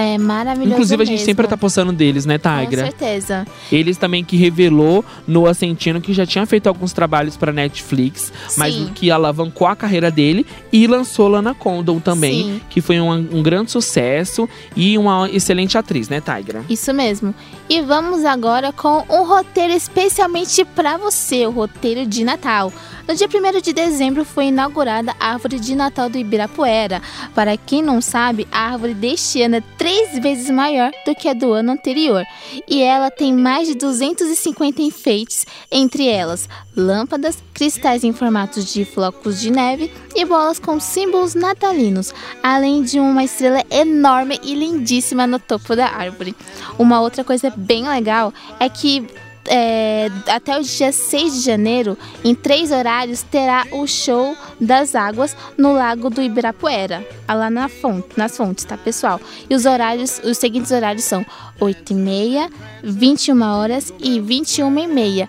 É 0.00 0.18
maravilhoso 0.18 0.72
Inclusive 0.72 1.02
a 1.02 1.06
gente 1.06 1.14
mesmo. 1.18 1.26
sempre 1.26 1.46
tá 1.46 1.56
postando 1.56 1.92
deles, 1.92 2.24
né, 2.26 2.38
Com 2.38 2.48
Tigra? 2.60 2.84
certeza. 2.84 3.46
Eles 3.70 3.96
também 3.96 4.24
que 4.24 4.36
revelou 4.36 5.04
Noah 5.26 5.54
Centineo 5.54 6.00
que 6.00 6.12
já 6.12 6.24
tinha 6.24 6.46
feito 6.46 6.66
alguns 6.68 6.92
trabalhos 6.92 7.36
para 7.36 7.52
Netflix, 7.52 8.32
mas 8.56 8.74
Sim. 8.74 8.90
que 8.94 9.10
alavancou 9.10 9.66
a 9.66 9.76
carreira 9.76 10.10
dele 10.10 10.46
e 10.72 10.86
lançou 10.86 11.28
Lana 11.28 11.54
Condor 11.54 12.00
também, 12.00 12.44
Sim. 12.44 12.60
que 12.70 12.80
foi 12.80 13.00
um, 13.00 13.10
um 13.10 13.42
grande 13.42 13.70
sucesso 13.70 14.48
e 14.74 14.96
uma 14.96 15.28
excelente 15.30 15.76
atriz, 15.76 16.08
né, 16.08 16.20
Tigra? 16.20 16.64
Isso 16.68 16.92
mesmo. 16.94 17.34
E 17.68 17.80
vamos 17.82 18.24
agora 18.24 18.72
com 18.72 19.04
um 19.08 19.24
roteiro 19.24 19.72
especialmente 19.72 20.64
para 20.64 20.96
você, 20.96 21.46
o 21.46 21.50
roteiro 21.50 22.06
de 22.06 22.24
Natal. 22.24 22.72
No 23.10 23.16
dia 23.16 23.26
1 23.26 23.60
de 23.60 23.72
dezembro 23.72 24.24
foi 24.24 24.46
inaugurada 24.46 25.12
a 25.18 25.32
árvore 25.32 25.58
de 25.58 25.74
Natal 25.74 26.08
do 26.08 26.16
Ibirapuera. 26.16 27.02
Para 27.34 27.56
quem 27.56 27.82
não 27.82 28.00
sabe, 28.00 28.46
a 28.52 28.70
árvore 28.70 28.94
deste 28.94 29.42
ano 29.42 29.56
é 29.56 29.62
três 29.76 30.16
vezes 30.20 30.48
maior 30.48 30.92
do 31.04 31.12
que 31.12 31.28
a 31.28 31.32
do 31.32 31.52
ano 31.52 31.72
anterior. 31.72 32.24
E 32.68 32.80
ela 32.80 33.10
tem 33.10 33.34
mais 33.34 33.66
de 33.66 33.74
250 33.74 34.80
enfeites, 34.82 35.44
entre 35.72 36.06
elas 36.06 36.48
lâmpadas, 36.76 37.42
cristais 37.52 38.04
em 38.04 38.12
formatos 38.12 38.72
de 38.72 38.84
flocos 38.84 39.40
de 39.40 39.50
neve 39.50 39.92
e 40.14 40.24
bolas 40.24 40.60
com 40.60 40.78
símbolos 40.78 41.34
natalinos, 41.34 42.14
além 42.40 42.80
de 42.80 43.00
uma 43.00 43.24
estrela 43.24 43.64
enorme 43.72 44.38
e 44.40 44.54
lindíssima 44.54 45.26
no 45.26 45.40
topo 45.40 45.74
da 45.74 45.88
árvore. 45.88 46.32
Uma 46.78 47.00
outra 47.00 47.24
coisa 47.24 47.52
bem 47.56 47.88
legal 47.88 48.32
é 48.60 48.68
que 48.68 49.04
é, 49.46 50.10
até 50.28 50.58
o 50.58 50.62
dia 50.62 50.92
6 50.92 51.34
de 51.34 51.40
janeiro, 51.40 51.96
em 52.24 52.34
três 52.34 52.70
horários, 52.70 53.22
terá 53.22 53.66
o 53.72 53.86
show 53.86 54.36
das 54.60 54.94
águas 54.94 55.36
no 55.56 55.72
Lago 55.72 56.10
do 56.10 56.22
Ibirapuera, 56.22 57.06
ah, 57.26 57.34
lá 57.34 57.50
na 57.50 57.68
fonte, 57.68 58.08
nas 58.16 58.36
fontes, 58.36 58.64
tá, 58.64 58.76
pessoal? 58.76 59.20
E 59.48 59.54
os 59.54 59.64
horários, 59.66 60.20
os 60.24 60.38
seguintes 60.38 60.70
horários 60.70 61.04
são 61.04 61.24
8 61.58 61.92
e 61.92 61.96
meia, 61.96 62.50
21 62.82 63.42
horas 63.42 63.92
e 63.98 64.20
21 64.20 64.78
e 64.78 64.86
meia. 64.86 65.28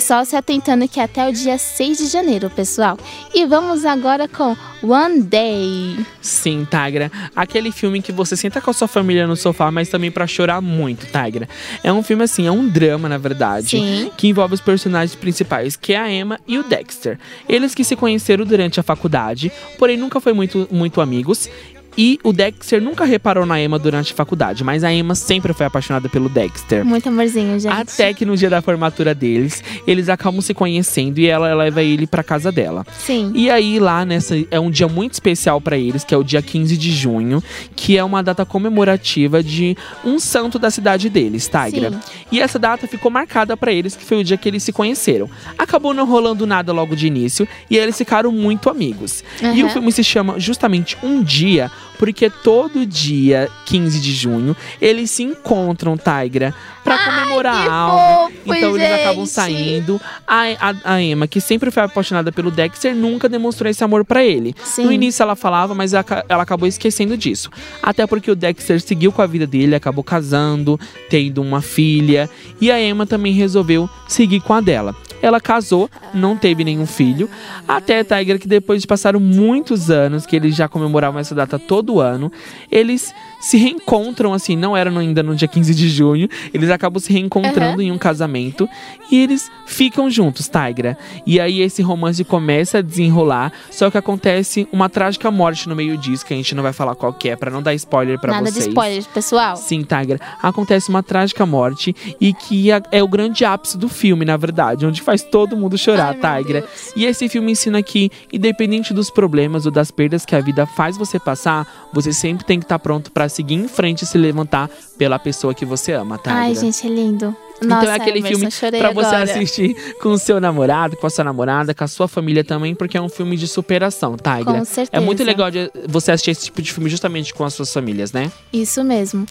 Só 0.00 0.24
se 0.24 0.34
atentando 0.34 0.88
que 0.88 0.98
até 0.98 1.28
o 1.28 1.32
dia 1.32 1.56
6 1.56 1.98
de 1.98 2.06
janeiro, 2.06 2.50
pessoal. 2.50 2.98
E 3.32 3.46
vamos 3.46 3.84
agora 3.84 4.26
com 4.26 4.56
One 4.82 5.22
Day. 5.22 6.04
Sim, 6.20 6.66
Tagra. 6.68 7.10
Aquele 7.36 7.70
filme 7.70 8.02
que 8.02 8.10
você 8.10 8.36
senta 8.36 8.60
com 8.60 8.70
a 8.70 8.74
sua 8.74 8.88
família 8.88 9.26
no 9.26 9.36
sofá, 9.36 9.70
mas 9.70 9.88
também 9.88 10.10
pra 10.10 10.26
chorar 10.26 10.60
muito, 10.60 11.06
Tagra. 11.06 11.48
É 11.84 11.92
um 11.92 12.02
filme 12.02 12.24
assim, 12.24 12.46
é 12.46 12.50
um 12.50 12.66
drama, 12.68 13.08
na 13.08 13.16
verdade, 13.16 13.70
Sim. 13.70 14.10
que 14.16 14.28
envolve 14.28 14.54
os 14.54 14.60
personagens 14.60 15.14
principais, 15.14 15.76
que 15.76 15.92
é 15.92 15.98
a 15.98 16.10
Emma 16.10 16.40
e 16.48 16.58
o 16.58 16.64
Dexter. 16.64 17.18
Eles 17.48 17.74
que 17.74 17.84
se 17.84 17.94
conheceram 17.94 18.44
durante 18.44 18.80
a 18.80 18.82
faculdade, 18.82 19.52
porém 19.78 19.96
nunca 19.96 20.20
foi 20.20 20.32
muito, 20.32 20.66
muito 20.70 21.00
amigos. 21.00 21.48
E 21.96 22.18
o 22.22 22.32
Dexter 22.32 22.80
nunca 22.80 23.04
reparou 23.04 23.44
na 23.44 23.60
Emma 23.60 23.78
durante 23.78 24.12
a 24.12 24.16
faculdade, 24.16 24.64
mas 24.64 24.82
a 24.82 24.92
Emma 24.92 25.14
sempre 25.14 25.52
foi 25.52 25.66
apaixonada 25.66 26.08
pelo 26.08 26.28
Dexter. 26.28 26.84
Muito 26.84 27.08
amorzinho, 27.08 27.58
gente. 27.58 27.72
Até 27.72 28.14
que 28.14 28.24
no 28.24 28.36
dia 28.36 28.48
da 28.48 28.62
formatura 28.62 29.14
deles, 29.14 29.62
eles 29.86 30.08
acabam 30.08 30.40
se 30.40 30.54
conhecendo 30.54 31.18
e 31.18 31.26
ela 31.26 31.54
leva 31.54 31.82
ele 31.82 32.06
pra 32.06 32.22
casa 32.22 32.50
dela. 32.50 32.86
Sim. 32.98 33.32
E 33.34 33.50
aí 33.50 33.78
lá 33.78 34.04
nessa 34.04 34.34
é 34.50 34.58
um 34.58 34.70
dia 34.70 34.88
muito 34.88 35.12
especial 35.12 35.60
pra 35.60 35.76
eles, 35.76 36.04
que 36.04 36.14
é 36.14 36.16
o 36.16 36.24
dia 36.24 36.40
15 36.40 36.76
de 36.76 36.90
junho, 36.90 37.42
que 37.76 37.98
é 37.98 38.04
uma 38.04 38.22
data 38.22 38.44
comemorativa 38.44 39.42
de 39.42 39.76
um 40.04 40.18
santo 40.18 40.58
da 40.58 40.70
cidade 40.70 41.08
deles, 41.08 41.48
Tigra. 41.48 41.90
Sim. 41.90 41.98
E 42.30 42.40
essa 42.40 42.58
data 42.58 42.86
ficou 42.86 43.10
marcada 43.10 43.56
pra 43.56 43.72
eles, 43.72 43.94
que 43.94 44.04
foi 44.04 44.18
o 44.18 44.24
dia 44.24 44.36
que 44.36 44.48
eles 44.48 44.62
se 44.62 44.72
conheceram. 44.72 45.28
Acabou 45.58 45.92
não 45.92 46.06
rolando 46.06 46.46
nada 46.46 46.72
logo 46.72 46.96
de 46.96 47.06
início 47.06 47.46
e 47.68 47.76
eles 47.76 47.96
ficaram 47.96 48.32
muito 48.32 48.70
amigos. 48.70 49.22
E 49.54 49.62
o 49.62 49.68
filme 49.68 49.92
se 49.92 50.02
chama 50.02 50.38
justamente 50.40 50.96
Um 51.02 51.22
Dia, 51.22 51.70
porque 51.98 52.28
todo 52.30 52.84
dia 52.86 53.50
15 53.66 54.00
de 54.00 54.12
junho 54.12 54.56
eles 54.80 55.10
se 55.10 55.22
encontram, 55.22 55.96
Tigra, 55.96 56.54
pra 56.82 56.98
comemorar 56.98 57.68
algo. 57.68 58.32
fofo, 58.32 58.54
então 58.54 58.76
eles 58.76 58.92
acabam 58.92 59.24
gente. 59.24 59.30
saindo. 59.30 60.00
A, 60.26 60.42
a, 60.60 60.94
a 60.94 61.02
Emma, 61.02 61.26
que 61.26 61.40
sempre 61.40 61.70
foi 61.70 61.82
apaixonada 61.82 62.32
pelo 62.32 62.50
Dexter, 62.50 62.94
nunca 62.94 63.28
demonstrou 63.28 63.70
esse 63.70 63.82
amor 63.82 64.04
pra 64.04 64.24
ele. 64.24 64.54
Sim. 64.64 64.84
No 64.84 64.92
início 64.92 65.22
ela 65.22 65.36
falava, 65.36 65.74
mas 65.74 65.92
ela, 65.92 66.04
ela 66.28 66.42
acabou 66.42 66.66
esquecendo 66.68 67.16
disso. 67.16 67.50
Até 67.82 68.06
porque 68.06 68.30
o 68.30 68.36
Dexter 68.36 68.80
seguiu 68.80 69.12
com 69.12 69.22
a 69.22 69.26
vida 69.26 69.46
dele, 69.46 69.74
acabou 69.74 70.04
casando, 70.04 70.78
tendo 71.08 71.40
uma 71.40 71.62
filha. 71.62 72.28
E 72.60 72.70
a 72.70 72.80
Emma 72.80 73.06
também 73.06 73.32
resolveu 73.32 73.88
seguir 74.08 74.40
com 74.40 74.54
a 74.54 74.60
dela. 74.60 74.94
Ela 75.22 75.40
casou, 75.40 75.88
não 76.12 76.36
teve 76.36 76.64
nenhum 76.64 76.84
filho. 76.84 77.30
Até 77.66 78.02
Tiger, 78.02 78.40
que 78.40 78.48
depois 78.48 78.80
de 78.80 78.88
passar 78.88 79.16
muitos 79.16 79.88
anos, 79.88 80.26
que 80.26 80.34
eles 80.34 80.56
já 80.56 80.68
comemoravam 80.68 81.20
essa 81.20 81.32
data 81.32 81.60
todo 81.60 81.91
ano, 82.00 82.32
eles 82.70 83.14
se 83.42 83.56
reencontram, 83.58 84.32
assim, 84.32 84.56
não 84.56 84.76
era 84.76 84.88
ainda 84.90 85.22
no 85.22 85.34
dia 85.34 85.48
15 85.48 85.74
de 85.74 85.88
junho, 85.88 86.28
eles 86.54 86.70
acabam 86.70 87.00
se 87.00 87.12
reencontrando 87.12 87.80
Aham. 87.80 87.82
em 87.82 87.90
um 87.90 87.98
casamento 87.98 88.68
e 89.10 89.18
eles 89.20 89.50
ficam 89.66 90.08
juntos, 90.08 90.48
Tigra. 90.48 90.96
E 91.26 91.40
aí 91.40 91.60
esse 91.60 91.82
romance 91.82 92.22
começa 92.24 92.78
a 92.78 92.82
desenrolar, 92.82 93.52
só 93.70 93.90
que 93.90 93.98
acontece 93.98 94.68
uma 94.72 94.88
trágica 94.88 95.30
morte 95.30 95.68
no 95.68 95.74
meio 95.74 95.96
disso, 95.98 96.24
que 96.24 96.32
a 96.32 96.36
gente 96.36 96.54
não 96.54 96.62
vai 96.62 96.72
falar 96.72 96.94
qual 96.94 97.12
que 97.12 97.28
é, 97.28 97.36
pra 97.36 97.50
não 97.50 97.60
dar 97.62 97.74
spoiler 97.74 98.18
pra 98.18 98.32
Nada 98.32 98.44
vocês. 98.50 98.64
de 98.64 98.70
spoilers, 98.70 99.06
pessoal. 99.08 99.56
Sim, 99.56 99.82
Tigra. 99.82 100.20
Acontece 100.42 100.88
uma 100.88 101.02
trágica 101.02 101.44
morte 101.44 101.94
e 102.20 102.32
que 102.32 102.70
é- 102.70 103.02
o 103.02 103.08
grande 103.08 103.44
ápice 103.44 103.76
do 103.76 103.88
filme, 103.88 104.24
na 104.24 104.36
verdade, 104.36 104.86
onde 104.86 105.02
faz 105.02 105.22
todo 105.22 105.56
mundo 105.56 105.76
chorar, 105.76 106.16
Ai, 106.22 106.42
Tigra. 106.44 106.64
E 106.94 107.04
esse 107.04 107.28
filme 107.28 107.50
ensina 107.52 107.82
que, 107.82 108.10
independente 108.32 108.94
dos 108.94 109.10
problemas 109.10 109.66
ou 109.66 109.72
das 109.72 109.90
perdas 109.90 110.24
que 110.24 110.36
a 110.36 110.40
vida 110.40 110.64
faz 110.66 110.96
você 110.96 111.18
passar, 111.18 111.66
você 111.92 112.12
sempre 112.12 112.44
tem 112.44 112.58
que 112.58 112.64
estar 112.64 112.78
pronto 112.78 113.10
pra 113.10 113.28
seguir 113.32 113.54
em 113.54 113.68
frente 113.68 114.02
e 114.02 114.06
se 114.06 114.16
levantar 114.18 114.70
pela 115.02 115.18
pessoa 115.18 115.52
que 115.52 115.64
você 115.64 115.94
ama, 115.94 116.16
Tigra. 116.16 116.34
Ai, 116.34 116.54
gente, 116.54 116.86
é 116.86 116.88
lindo. 116.88 117.36
Nossa, 117.60 117.82
então 117.82 117.92
é 117.92 117.96
aquele 117.96 118.18
Emerson, 118.18 118.50
filme 118.50 118.78
pra 118.78 118.90
você 118.90 119.14
assistir 119.14 119.76
com 120.00 120.10
o 120.10 120.18
seu 120.18 120.40
namorado, 120.40 120.96
com 120.96 121.06
a 121.06 121.10
sua 121.10 121.24
namorada, 121.24 121.74
com 121.74 121.84
a 121.84 121.88
sua 121.88 122.08
família 122.08 122.42
também, 122.42 122.74
porque 122.74 122.96
é 122.96 123.00
um 123.00 123.08
filme 123.08 123.36
de 123.36 123.46
superação, 123.46 124.16
Tigra. 124.16 124.58
Com 124.58 124.64
certeza. 124.64 124.90
É 124.92 125.00
muito 125.00 125.22
legal 125.22 125.48
você 125.88 126.12
assistir 126.12 126.30
esse 126.32 126.44
tipo 126.46 126.60
de 126.60 126.72
filme 126.72 126.90
justamente 126.90 127.32
com 127.32 127.44
as 127.44 127.54
suas 127.54 127.72
famílias, 127.72 128.12
né? 128.12 128.30
Isso 128.52 128.82
mesmo. 128.82 129.26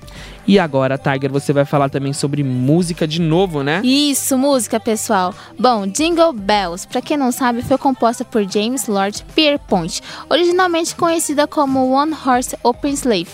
E 0.47 0.57
agora, 0.57 0.97
Tiger, 0.97 1.31
você 1.31 1.51
vai 1.53 1.65
falar 1.65 1.89
também 1.89 2.13
sobre 2.13 2.43
música 2.43 3.07
de 3.07 3.19
novo, 3.21 3.63
né? 3.63 3.81
Isso, 3.83 4.37
música, 4.37 4.79
pessoal. 4.79 5.33
Bom, 5.59 5.85
Jingle 5.85 6.33
Bells, 6.33 6.87
pra 6.87 7.01
quem 7.01 7.17
não 7.17 7.31
sabe, 7.31 7.61
foi 7.61 7.77
composta 7.77 8.23
por 8.23 8.49
James 8.49 8.87
Lord 8.87 9.25
Pierpont, 9.35 10.01
originalmente 10.29 10.95
conhecida 10.95 11.47
como 11.47 11.91
One 11.91 12.13
Horse 12.25 12.57
Open 12.63 12.93
Slave. 12.93 13.27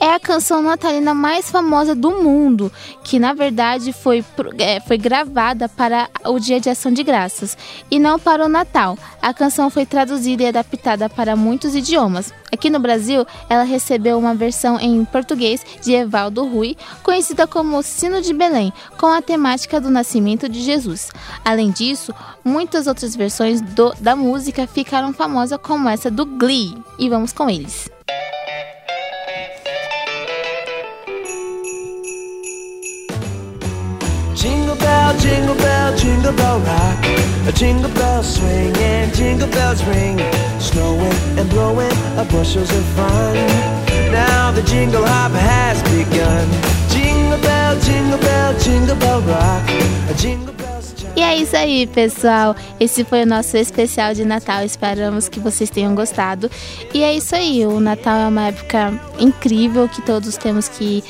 É 0.00 0.14
a 0.14 0.20
canção 0.20 0.62
natalina 0.62 1.12
mais 1.12 1.50
famosa 1.50 1.77
do 1.94 2.22
mundo, 2.22 2.70
que 3.02 3.18
na 3.18 3.32
verdade 3.32 3.92
foi, 3.92 4.24
é, 4.58 4.80
foi 4.80 4.96
gravada 4.98 5.68
para 5.68 6.08
o 6.26 6.38
Dia 6.38 6.60
de 6.60 6.68
Ação 6.70 6.92
de 6.92 7.02
Graças 7.02 7.56
e 7.90 7.98
não 7.98 8.18
para 8.18 8.44
o 8.44 8.48
Natal. 8.48 8.98
A 9.20 9.32
canção 9.34 9.70
foi 9.70 9.84
traduzida 9.86 10.42
e 10.42 10.46
adaptada 10.46 11.08
para 11.08 11.34
muitos 11.36 11.74
idiomas. 11.74 12.32
Aqui 12.52 12.70
no 12.70 12.78
Brasil, 12.78 13.26
ela 13.48 13.62
recebeu 13.64 14.18
uma 14.18 14.34
versão 14.34 14.78
em 14.80 15.04
português 15.04 15.64
de 15.82 15.92
Evaldo 15.92 16.46
Rui, 16.46 16.76
conhecida 17.02 17.46
como 17.46 17.82
Sino 17.82 18.22
de 18.22 18.32
Belém, 18.32 18.72
com 18.96 19.06
a 19.06 19.20
temática 19.20 19.80
do 19.80 19.90
nascimento 19.90 20.48
de 20.48 20.60
Jesus. 20.62 21.10
Além 21.44 21.70
disso, 21.70 22.14
muitas 22.44 22.86
outras 22.86 23.14
versões 23.14 23.60
do- 23.60 23.94
da 24.00 24.16
música 24.16 24.66
ficaram 24.66 25.12
famosas, 25.12 25.58
como 25.62 25.88
essa 25.88 26.10
do 26.10 26.24
Glee. 26.24 26.76
E 26.98 27.08
vamos 27.08 27.32
com 27.32 27.50
eles. 27.50 27.90
Jingle 35.20 35.56
bell, 35.56 35.96
jingle 35.96 36.32
bell, 36.32 36.60
rock. 36.60 37.04
A 37.46 37.52
jingle 37.52 37.90
bell 37.90 38.22
swing 38.22 38.76
and 38.76 39.14
jingle 39.14 39.48
bells 39.48 39.82
ring. 39.84 40.18
Snowing 40.58 41.18
and 41.38 41.48
blowing 41.50 41.92
a 42.16 42.24
bushels 42.24 42.70
of 42.70 42.84
fun. 42.96 43.34
Now 44.10 44.52
the 44.52 44.62
jingle 44.62 45.04
hop 45.04 45.32
has 45.32 45.82
begun. 45.84 46.46
Jingle 46.88 47.38
bell, 47.40 47.78
jingle 47.80 48.18
bell, 48.18 48.58
jingle 48.58 48.96
bell 48.96 49.20
rock. 49.22 49.68
A 50.10 50.14
jingle. 50.16 50.58
E 51.18 51.20
é 51.20 51.36
isso 51.36 51.56
aí, 51.56 51.84
pessoal. 51.88 52.54
Esse 52.78 53.02
foi 53.02 53.24
o 53.24 53.26
nosso 53.26 53.56
especial 53.56 54.14
de 54.14 54.24
Natal. 54.24 54.62
Esperamos 54.62 55.28
que 55.28 55.40
vocês 55.40 55.68
tenham 55.68 55.92
gostado. 55.92 56.48
E 56.94 57.02
é 57.02 57.12
isso 57.12 57.34
aí. 57.34 57.66
O 57.66 57.80
Natal 57.80 58.18
é 58.18 58.28
uma 58.28 58.46
época 58.46 58.94
incrível 59.18 59.88
que 59.88 60.00
todos 60.00 60.36
temos 60.36 60.68
que 60.68 61.02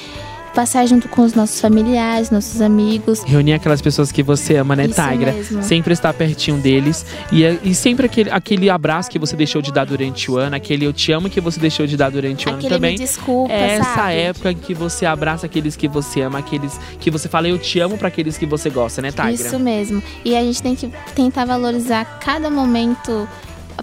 passar 0.55 0.87
junto 0.87 1.09
com 1.09 1.23
os 1.23 1.35
nossos 1.35 1.61
familiares, 1.61 2.31
nossos 2.31 2.61
amigos. 2.61 3.23
Reunir 3.25 3.53
aquelas 3.55 3.81
pessoas 3.81 4.11
que 4.13 4.23
você 4.23 4.57
ama, 4.57 4.75
né, 4.77 4.87
Isso 4.87 4.95
Tigra? 5.01 5.33
mesmo. 5.33 5.63
Sempre 5.63 5.93
estar 5.93 6.13
pertinho 6.15 6.59
deles. 6.59 7.05
E, 7.33 7.43
e 7.63 7.75
sempre 7.75 8.07
aquele, 8.07 8.31
aquele 8.31 8.71
abraço 8.71 9.11
que 9.11 9.19
você 9.19 9.37
deixou 9.37 9.61
de 9.63 9.73
dar 9.73 9.85
durante 9.85 10.31
o 10.31 10.37
ano, 10.37 10.57
aquele 10.57 10.85
eu 10.85 10.93
te 10.93 11.13
amo 11.13 11.29
que 11.31 11.41
você 11.41 11.61
deixou 11.61 11.87
de 11.87 11.97
dar 11.97 12.11
durante 12.11 12.47
o 12.47 12.49
ano 12.51 12.59
Aquele 12.59 12.75
também. 12.75 12.93
me 12.93 12.99
desculpa, 12.99 13.53
É 13.53 13.77
essa 13.77 13.95
sabe? 13.95 14.15
época 14.17 14.55
que 14.55 14.75
você 14.75 15.07
abraça 15.07 15.47
aqueles 15.47 15.77
que 15.77 15.89
você 15.89 16.23
ama, 16.23 16.39
aqueles 16.39 16.79
que 17.01 17.11
você 17.11 17.29
fala 17.29 17.49
eu 17.49 17.59
te 17.59 17.79
amo 17.81 17.97
pra 17.99 18.09
aqueles 18.09 18.37
que 18.37 18.47
você 18.47 18.71
gosta, 18.71 19.01
né, 19.03 19.11
Tigra? 19.11 19.31
Isso 19.33 19.59
mesmo. 19.59 20.03
E 20.25 20.37
a 20.37 20.41
gente 20.43 20.63
tem 20.63 20.75
que 20.75 20.91
tentar 21.15 21.45
valorizar 21.45 22.05
cada 22.21 22.51
momento 22.51 23.29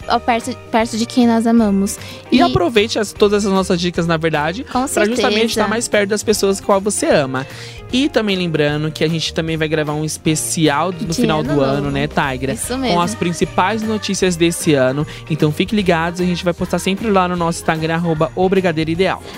ao 0.08 0.19
perto, 0.19 0.55
perto 0.71 0.97
de 0.97 1.05
quem 1.05 1.25
nós 1.27 1.45
amamos. 1.47 1.97
E, 2.31 2.41
aproveite 2.41 2.99
as- 2.99 3.13
todas 3.13 3.45
as 3.45 3.51
nossas 3.51 3.79
dicas, 3.79 4.05
na 4.08 4.17
verdade, 4.17 4.63
Com 4.63 4.88
pra 4.88 5.05
justamente 5.05 5.49
estar 5.49 5.67
mais 5.67 5.88
perto 5.88 6.10
das 6.10 6.23
pessoas 6.23 6.60
que 6.60 6.65
qual 6.65 6.81
você 6.81 7.05
ama. 7.08 7.45
E 7.93 8.10
também 8.10 8.36
lembrando 8.36 8.91
que 8.91 9.03
a 9.03 9.08
gente 9.08 9.34
também 9.34 9.55
vai 9.55 9.67
gravar 9.69 9.93
um 9.93 10.03
especial 10.03 10.91
no 10.91 11.08
De 11.08 11.13
final 11.13 11.39
ano 11.39 11.47
do 11.49 11.55
novo. 11.55 11.65
ano, 11.65 11.91
né, 11.91 12.08
Tigra? 12.08 12.51
Isso 12.53 12.77
mesmo. 12.77 12.95
Com 12.95 13.01
as 13.01 13.15
principais 13.15 13.81
notícias 13.84 14.36
desse 14.36 14.73
ano. 14.73 15.05
Então 15.29 15.51
fique 15.51 15.73
ligados, 15.75 16.19
a 16.19 16.25
gente 16.25 16.43
vai 16.43 16.53
postar 16.53 16.79
sempre 16.79 17.10
lá 17.10 17.27
no 17.27 17.36
nosso 17.38 17.60
Instagram, 17.60 17.93
arroba. 17.95 18.31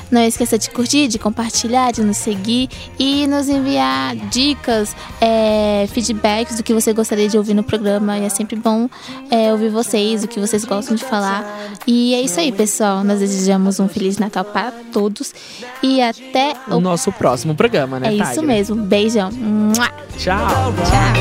Não 0.10 0.22
esqueça 0.24 0.58
de 0.58 0.70
curtir, 0.72 1.08
de 1.08 1.20
compartilhar, 1.20 1.92
de 1.92 2.02
nos 2.02 2.18
seguir 2.18 2.70
e 2.98 3.28
nos 3.28 3.48
enviar 3.50 4.16
dicas, 4.16 4.96
é, 5.22 5.86
feedbacks 5.92 6.56
do 6.58 6.64
que 6.64 6.74
você 6.74 6.94
gostaria 6.94 7.28
de 7.28 7.38
ouvir 7.38 7.54
no 7.54 7.64
programa. 7.64 8.18
E 8.18 8.24
é 8.24 8.30
sempre 8.30 8.56
bom 8.56 8.90
é, 9.30 9.52
ouvir 9.52 9.70
vocês, 9.70 10.24
o 10.24 10.28
que 10.28 10.40
vocês 10.40 10.47
gostam 10.66 10.96
de 10.96 11.04
falar. 11.04 11.46
E 11.86 12.14
é 12.16 12.22
isso 12.22 12.40
aí, 12.40 12.52
pessoal. 12.52 13.04
Nós 13.04 13.20
desejamos 13.20 13.80
um 13.80 13.88
Feliz 13.88 14.18
Natal 14.18 14.44
para 14.44 14.72
todos. 14.92 15.34
E 15.82 16.02
até 16.02 16.54
O 16.70 16.76
o. 16.76 16.80
nosso 16.82 17.12
próximo 17.12 17.56
programa, 17.56 18.00
né, 18.00 18.08
É 18.08 18.12
Tigra? 18.12 18.32
isso 18.32 18.44
mesmo. 18.44 18.76
Beijão. 18.76 19.32
Mua. 19.32 19.90
Tchau. 20.18 20.48
Tchau. 20.48 21.18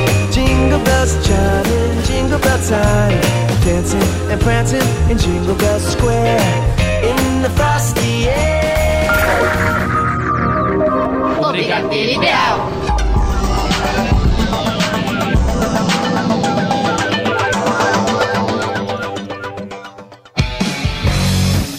Bells 12.21 12.76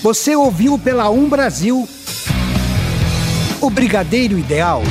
Você 0.07 0.37
ouviu 0.37 0.79
pela 0.79 1.09
Um 1.09 1.27
Brasil 1.27 1.85
o 3.59 3.69
Brigadeiro 3.69 4.39
Ideal. 4.39 4.81